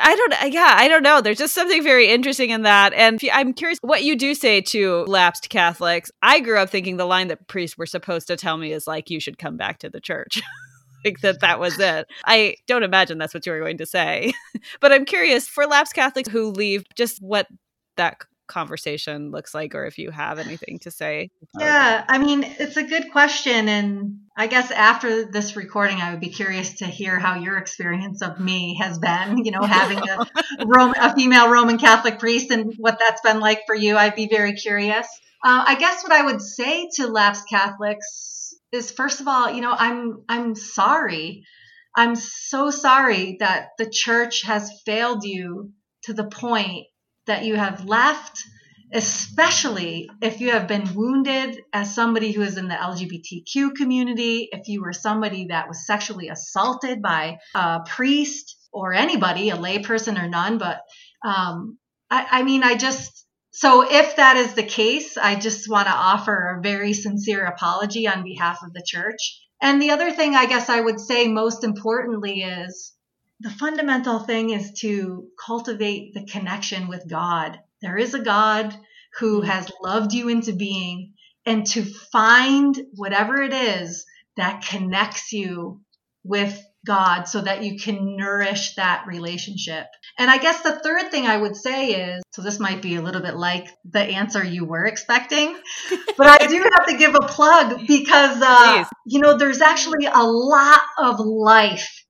[0.00, 1.20] I don't, uh, yeah, I don't know.
[1.20, 2.92] There's just something very interesting in that.
[2.92, 6.10] And I'm curious what you do say to lapsed Catholics.
[6.22, 9.10] I grew up thinking the line that priests were supposed to tell me is like,
[9.10, 10.42] you should come back to the church.
[11.04, 12.06] like that that was it.
[12.24, 14.32] I don't imagine that's what you were going to say.
[14.80, 17.46] but I'm curious for lapsed Catholics who leave, just what
[17.96, 21.30] that conversation looks like or if you have anything to say.
[21.58, 23.68] Yeah, I mean, it's a good question.
[23.68, 28.22] And I guess after this recording, I would be curious to hear how your experience
[28.22, 30.26] of me has been, you know, having a,
[30.66, 33.96] Roman, a female Roman Catholic priest and what that's been like for you.
[33.96, 35.06] I'd be very curious.
[35.44, 39.60] Uh, I guess what I would say to lapsed Catholics is first of all, you
[39.60, 41.44] know, I'm I'm sorry.
[41.96, 45.70] I'm so sorry that the church has failed you
[46.04, 46.86] to the point
[47.26, 48.42] that you have left,
[48.92, 54.68] especially if you have been wounded as somebody who is in the LGBTQ community, if
[54.68, 60.28] you were somebody that was sexually assaulted by a priest or anybody, a layperson or
[60.28, 60.58] none.
[60.58, 60.80] But
[61.24, 61.78] um,
[62.10, 65.94] I, I mean, I just, so if that is the case, I just want to
[65.94, 69.40] offer a very sincere apology on behalf of the church.
[69.62, 72.92] And the other thing I guess I would say most importantly is
[73.40, 77.58] the fundamental thing is to cultivate the connection with God.
[77.82, 78.74] There is a God
[79.18, 79.50] who mm-hmm.
[79.50, 81.14] has loved you into being
[81.46, 84.04] and to find whatever it is
[84.36, 85.80] that connects you
[86.24, 89.86] with God so that you can nourish that relationship.
[90.18, 93.02] And I guess the third thing I would say is so this might be a
[93.02, 95.56] little bit like the answer you were expecting,
[96.18, 100.22] but I do have to give a plug because, uh, you know, there's actually a
[100.22, 102.03] lot of life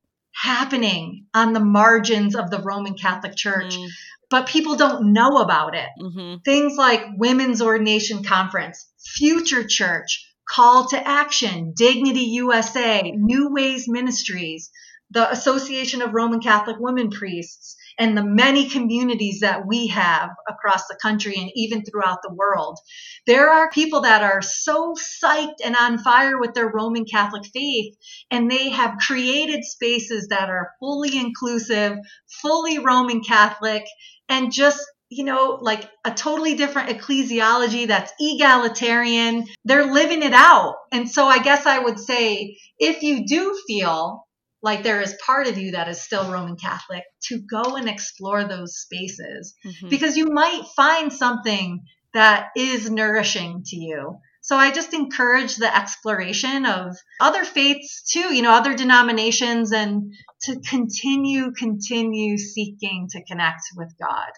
[0.44, 3.76] happening on the margins of the Roman Catholic Church.
[3.76, 3.88] Mm.
[4.30, 5.88] But people don't know about it.
[6.00, 6.42] Mm-hmm.
[6.44, 14.70] Things like Women's Ordination Conference, Future Church, Call to Action, Dignity USA, New Ways Ministries,
[15.10, 20.86] the Association of Roman Catholic Women Priests, and the many communities that we have across
[20.86, 22.78] the country and even throughout the world.
[23.26, 27.94] There are people that are so psyched and on fire with their Roman Catholic faith,
[28.30, 31.96] and they have created spaces that are fully inclusive,
[32.42, 33.84] fully Roman Catholic,
[34.28, 39.46] and just you know, like a totally different ecclesiology that's egalitarian.
[39.64, 40.74] They're living it out.
[40.90, 44.26] And so I guess I would say if you do feel
[44.64, 48.44] like there is part of you that is still Roman Catholic, to go and explore
[48.44, 49.90] those spaces mm-hmm.
[49.90, 51.84] because you might find something
[52.14, 54.16] that is nourishing to you.
[54.40, 60.14] So I just encourage the exploration of other faiths too, you know, other denominations and
[60.42, 64.30] to continue, continue seeking to connect with God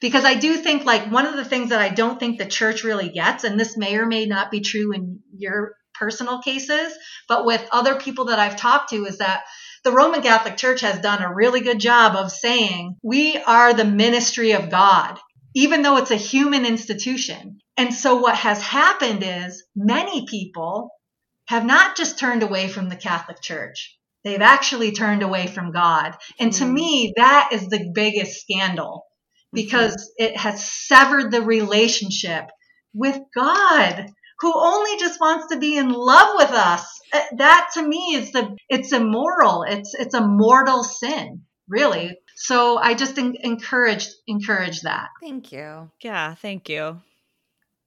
[0.00, 2.82] because I do think like one of the things that I don't think the church
[2.82, 6.92] really gets, and this may or may not be true in your personal cases,
[7.28, 9.44] but with other people that I've talked to, is that
[9.84, 13.84] the Roman Catholic Church has done a really good job of saying we are the
[13.84, 15.16] ministry of God,
[15.54, 17.60] even though it's a human institution.
[17.76, 20.90] And so what has happened is many people
[21.46, 23.96] have not just turned away from the Catholic Church.
[24.24, 26.16] They've actually turned away from God.
[26.40, 26.74] And to hmm.
[26.74, 29.06] me, that is the biggest scandal
[29.52, 30.24] because mm-hmm.
[30.24, 32.46] it has severed the relationship
[32.92, 34.10] with God
[34.42, 37.00] who only just wants to be in love with us.
[37.12, 39.62] Uh, that to me is the it's immoral.
[39.62, 42.18] It's it's a mortal sin, really.
[42.34, 45.08] So I just encourage encourage that.
[45.22, 45.90] Thank you.
[46.02, 47.00] Yeah, thank you.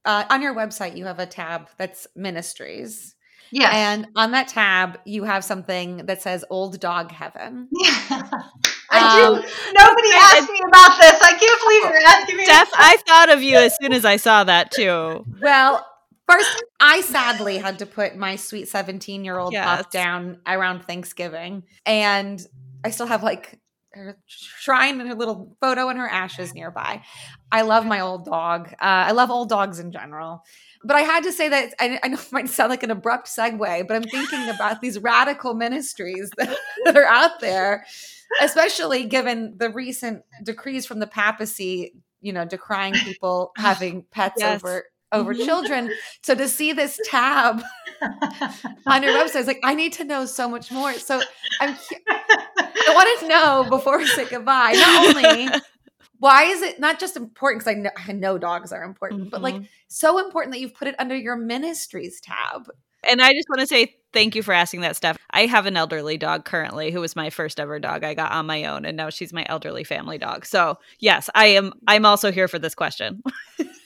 [0.05, 3.15] Uh, on your website, you have a tab that's ministries.
[3.51, 3.73] Yes.
[3.73, 7.67] And on that tab, you have something that says Old Dog Heaven.
[7.71, 7.89] Yeah.
[8.91, 9.25] I do.
[9.25, 9.43] Um,
[9.77, 11.21] Nobody asked me about this.
[11.21, 12.43] I can't believe you're asking me.
[12.45, 15.25] Steph, I thought of you as soon as I saw that too.
[15.41, 15.85] Well,
[16.27, 19.65] first, I sadly had to put my sweet 17 year old yes.
[19.65, 21.63] pup down around Thanksgiving.
[21.85, 22.45] And
[22.83, 23.59] I still have like
[23.91, 27.01] her shrine and her little photo and her ashes nearby.
[27.51, 28.73] I love my old dog.
[28.73, 30.43] Uh, I love old dogs in general.
[30.83, 33.27] But I had to say that I, I know it might sound like an abrupt
[33.27, 36.55] segue, but I'm thinking about these radical ministries that,
[36.85, 37.85] that are out there
[38.41, 44.55] especially given the recent decrees from the papacy, you know, decrying people having pets yes.
[44.55, 45.91] over over children.
[46.23, 47.61] So to see this tab
[48.01, 50.93] on your website, it's like I need to know so much more.
[50.93, 51.21] So
[51.61, 51.75] I'm
[52.07, 54.73] I want to know before we say goodbye.
[54.73, 55.61] Not only
[56.19, 59.29] why is it not just important because I know, I know dogs are important, mm-hmm.
[59.29, 59.65] but like mm-hmm.
[59.87, 62.67] so important that you've put it under your ministries tab.
[63.07, 65.17] And I just want to say thank you for asking that, Steph.
[65.29, 68.47] I have an elderly dog currently who was my first ever dog I got on
[68.47, 70.45] my own, and now she's my elderly family dog.
[70.45, 71.73] So yes, I am.
[71.87, 73.21] I'm also here for this question.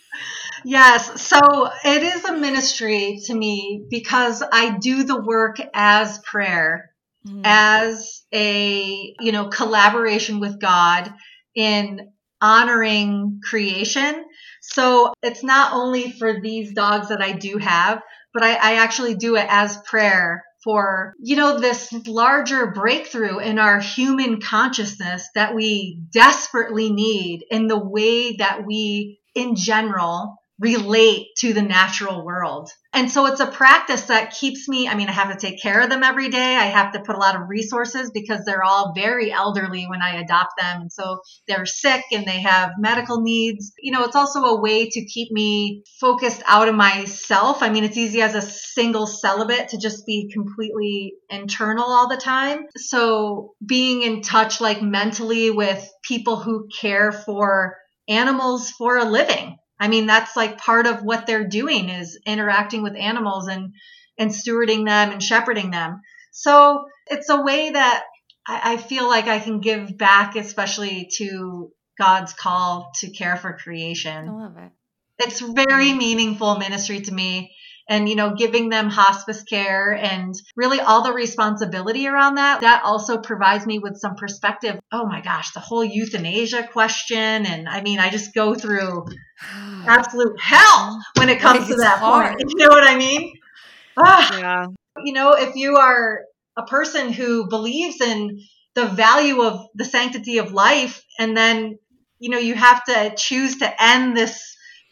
[0.63, 6.91] yes, so it is a ministry to me because I do the work as prayer,
[7.27, 7.41] mm-hmm.
[7.43, 11.13] as a you know collaboration with God
[11.55, 14.25] in honoring creation.
[14.61, 18.01] So it's not only for these dogs that I do have,
[18.33, 23.59] but I, I actually do it as prayer for, you know, this larger breakthrough in
[23.59, 31.27] our human consciousness that we desperately need in the way that we, in general, relate
[31.37, 32.69] to the natural world.
[32.91, 35.79] And so it's a practice that keeps me, I mean, I have to take care
[35.79, 36.55] of them every day.
[36.55, 40.19] I have to put a lot of resources because they're all very elderly when I
[40.19, 40.81] adopt them.
[40.81, 43.71] And so they're sick and they have medical needs.
[43.79, 47.63] You know, it's also a way to keep me focused out of myself.
[47.63, 52.17] I mean, it's easy as a single celibate to just be completely internal all the
[52.17, 52.65] time.
[52.75, 57.77] So being in touch like mentally with people who care for
[58.09, 62.83] animals for a living I mean, that's like part of what they're doing is interacting
[62.83, 63.73] with animals and,
[64.17, 66.01] and stewarding them and shepherding them.
[66.31, 68.03] So it's a way that
[68.47, 73.53] I, I feel like I can give back, especially to God's call to care for
[73.53, 74.29] creation.
[74.29, 74.71] I love it.
[75.19, 77.53] It's very meaningful ministry to me
[77.89, 82.83] and you know giving them hospice care and really all the responsibility around that that
[82.85, 84.79] also provides me with some perspective.
[84.91, 87.45] Oh my gosh the whole euthanasia question.
[87.45, 89.05] And i mean i just go through
[89.85, 92.37] absolute hell when it comes to that hard.
[92.37, 93.33] point you know what i mean?
[93.97, 94.37] Ah.
[94.39, 94.65] yeah.
[95.03, 96.21] You know, if you are
[96.57, 98.39] a person who believes in
[98.75, 101.77] the value of the sanctity of life and then,
[102.19, 104.48] you know, you have to choose to end this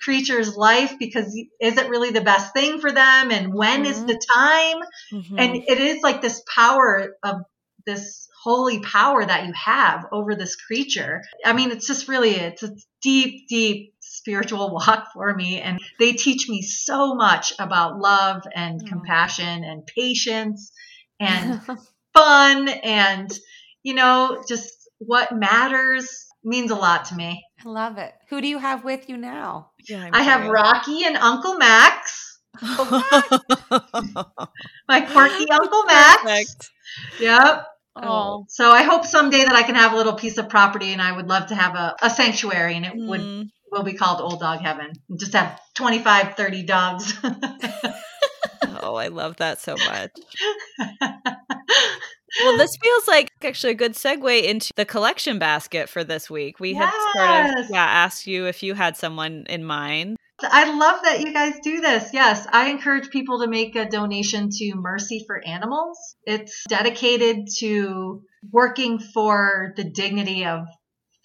[0.07, 3.91] creature's life because is it really the best thing for them and when mm-hmm.
[3.91, 4.77] is the time
[5.11, 5.37] mm-hmm.
[5.37, 7.41] and it is like this power of
[7.85, 12.63] this holy power that you have over this creature i mean it's just really it's
[12.63, 18.43] a deep deep spiritual walk for me and they teach me so much about love
[18.55, 18.87] and mm-hmm.
[18.87, 20.71] compassion and patience
[21.19, 21.59] and
[22.15, 23.37] fun and
[23.83, 28.13] you know just what matters means a lot to me I love it.
[28.29, 29.71] Who do you have with you now?
[29.87, 32.39] Yeah, i have Rocky and Uncle Max.
[34.87, 36.21] My quirky Uncle Max.
[36.23, 36.69] Perfect.
[37.19, 37.67] Yep.
[37.95, 38.45] Oh.
[38.49, 41.11] So I hope someday that I can have a little piece of property and I
[41.11, 43.07] would love to have a, a sanctuary and it mm.
[43.07, 44.93] would will be called Old Dog Heaven.
[45.17, 47.13] Just have 25, 30 dogs.
[48.81, 50.11] oh, I love that so much.
[52.43, 56.59] well, this feels like actually a good segue into the collection basket for this week.
[56.59, 56.93] We yes.
[57.15, 60.17] had sort of yeah, asked you if you had someone in mind.
[60.39, 62.13] I love that you guys do this.
[62.13, 66.15] Yes, I encourage people to make a donation to Mercy for Animals.
[66.25, 68.21] It's dedicated to
[68.51, 70.67] working for the dignity of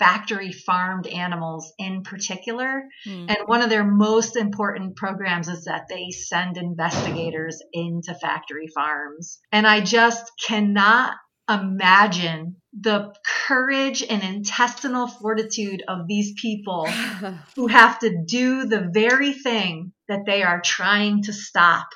[0.03, 2.83] factory farmed animals in particular.
[3.07, 3.29] Mm.
[3.29, 9.39] And one of their most important programs is that they send investigators into factory farms.
[9.53, 11.15] And I just cannot
[11.49, 13.15] imagine the
[13.47, 16.87] courage and intestinal fortitude of these people
[17.55, 21.87] who have to do the very thing that they are trying to stop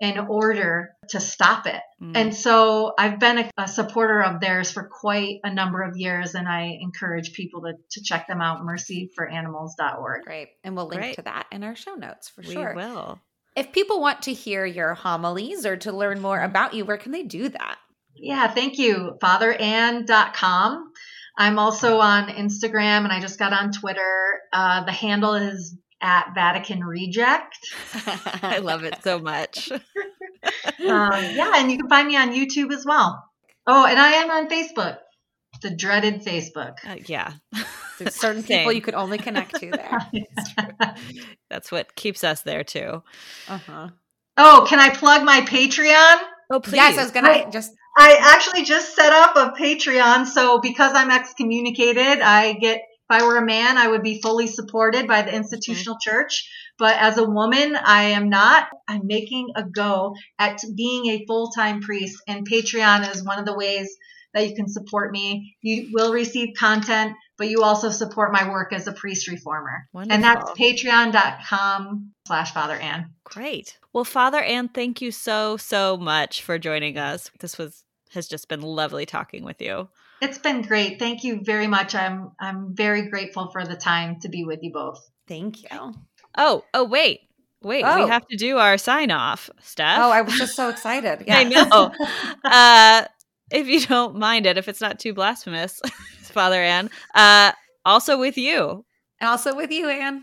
[0.00, 1.80] in order to stop it.
[2.00, 2.12] Mm.
[2.16, 6.34] And so I've been a, a, supporter of theirs for quite a number of years,
[6.34, 10.22] and I encourage people to, to check them out, mercyforanimals.org.
[10.22, 10.50] Great.
[10.62, 11.16] And we'll link Great.
[11.16, 12.74] to that in our show notes for we sure.
[12.76, 13.18] We will.
[13.56, 17.10] If people want to hear your homilies or to learn more about you, where can
[17.10, 17.78] they do that?
[18.14, 19.16] Yeah, thank you.
[19.20, 20.92] FatherAnne.com.
[21.36, 24.40] I'm also on Instagram and I just got on Twitter.
[24.52, 27.58] Uh, the handle is at Vatican Reject.
[28.42, 29.70] I love it so much.
[29.72, 29.80] um,
[30.80, 33.24] yeah, and you can find me on YouTube as well.
[33.66, 34.98] Oh, and I am on Facebook,
[35.62, 36.76] the dreaded Facebook.
[36.86, 37.34] Uh, yeah.
[37.98, 40.08] There's certain people you could only connect to there.
[41.50, 43.02] That's what keeps us there too.
[43.48, 43.88] Uh-huh.
[44.36, 46.18] Oh, can I plug my Patreon?
[46.50, 46.76] Oh, please.
[46.76, 47.72] Yes, I was gonna just.
[47.96, 53.26] I actually just set up a Patreon, so because I'm excommunicated, I get if I
[53.26, 56.10] were a man, I would be fully supported by the institutional mm-hmm.
[56.10, 56.50] church.
[56.78, 58.68] But as a woman, I am not.
[58.86, 63.46] I'm making a go at being a full time priest, and Patreon is one of
[63.46, 63.96] the ways
[64.34, 65.56] that you can support me.
[65.62, 69.88] You will receive content, but you also support my work as a priest reformer.
[69.92, 70.14] Wonderful.
[70.14, 73.10] And that's patreon.com slash Father Anne.
[73.24, 73.78] Great.
[73.92, 77.30] Well, Father Anne, thank you so, so much for joining us.
[77.40, 79.88] This was has just been lovely talking with you.
[80.20, 80.98] It's been great.
[80.98, 81.94] Thank you very much.
[81.94, 85.08] I'm I'm very grateful for the time to be with you both.
[85.26, 85.94] Thank you.
[86.36, 87.20] Oh, oh wait.
[87.60, 88.04] Wait, oh.
[88.04, 89.98] we have to do our sign off, Steph.
[90.00, 91.24] Oh, I was just so excited.
[91.26, 91.38] Yeah.
[91.38, 91.92] I know.
[92.44, 93.04] uh,
[93.50, 95.80] if you don't mind it, if it's not too blasphemous,
[96.22, 96.88] Father Anne.
[97.14, 97.50] Uh,
[97.84, 98.84] also with you.
[99.20, 100.22] And also with you, Anne.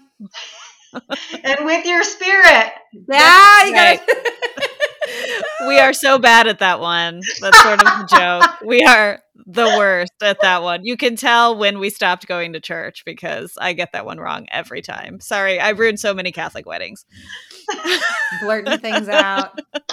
[1.44, 2.72] and with your spirit.
[3.10, 4.00] Yeah, you right.
[4.08, 4.26] gotta
[5.68, 7.22] we are so bad at that one.
[7.42, 8.62] That's sort of the joke.
[8.62, 10.86] We are the worst at that one.
[10.86, 14.48] You can tell when we stopped going to church because I get that one wrong
[14.52, 15.20] every time.
[15.20, 17.06] Sorry, I've ruined so many Catholic weddings.
[18.42, 19.60] Blurting things out.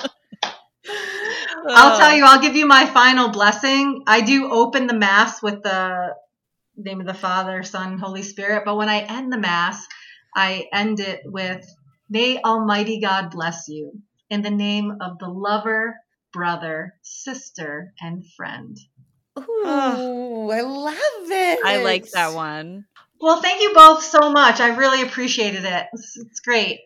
[1.64, 1.98] I'll oh.
[1.98, 4.02] tell you, I'll give you my final blessing.
[4.06, 6.14] I do open the Mass with the
[6.76, 9.86] name of the Father, Son, Holy Spirit, but when I end the Mass,
[10.34, 11.64] I end it with,
[12.08, 15.96] May Almighty God bless you in the name of the lover,
[16.32, 18.76] brother, sister, and friend.
[19.38, 21.58] Ooh, oh, I love it.
[21.64, 22.86] I like that one.
[23.20, 24.60] Well, thank you both so much.
[24.60, 25.86] I really appreciated it.
[25.92, 26.80] It's, it's great.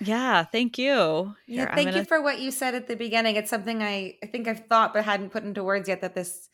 [0.00, 1.34] Yeah, thank you.
[1.46, 1.98] Here, yeah, thank gonna...
[1.98, 3.36] you for what you said at the beginning.
[3.36, 6.48] It's something I, I think I've thought but hadn't put into words yet that this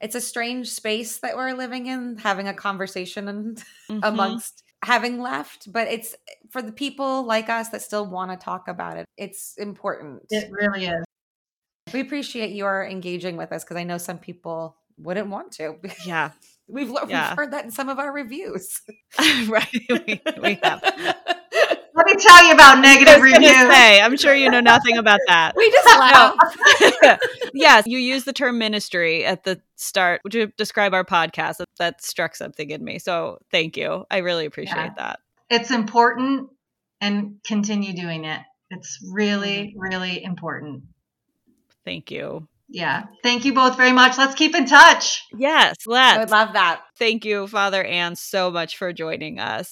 [0.00, 3.56] it's a strange space that we're living in, having a conversation and
[3.90, 4.00] mm-hmm.
[4.02, 6.14] amongst having left, but it's
[6.50, 9.06] for the people like us that still want to talk about it.
[9.16, 10.22] It's important.
[10.30, 11.05] It really is.
[11.92, 15.76] We appreciate your engaging with us because I know some people wouldn't want to.
[16.04, 16.32] Yeah.
[16.68, 17.30] we've, yeah.
[17.30, 18.80] we've heard that in some of our reviews.
[19.46, 19.68] right.
[19.88, 20.82] We, we have.
[21.96, 23.56] Let me tell you about negative reviews.
[23.56, 25.54] Say, I'm sure you know nothing about that.
[25.56, 26.34] We just laugh.
[27.54, 31.62] yes, you use the term ministry at the start to describe our podcast.
[31.78, 32.98] That struck something in me.
[32.98, 34.04] So thank you.
[34.10, 34.94] I really appreciate yeah.
[34.98, 35.20] that.
[35.48, 36.50] It's important
[37.00, 38.40] and continue doing it.
[38.70, 39.80] It's really, mm-hmm.
[39.80, 40.82] really important.
[41.86, 42.46] Thank you.
[42.68, 43.04] Yeah.
[43.22, 44.18] Thank you both very much.
[44.18, 45.24] Let's keep in touch.
[45.32, 46.16] Yes, let's.
[46.16, 46.82] I would love that.
[46.98, 49.70] Thank you, Father Anne, so much for joining us.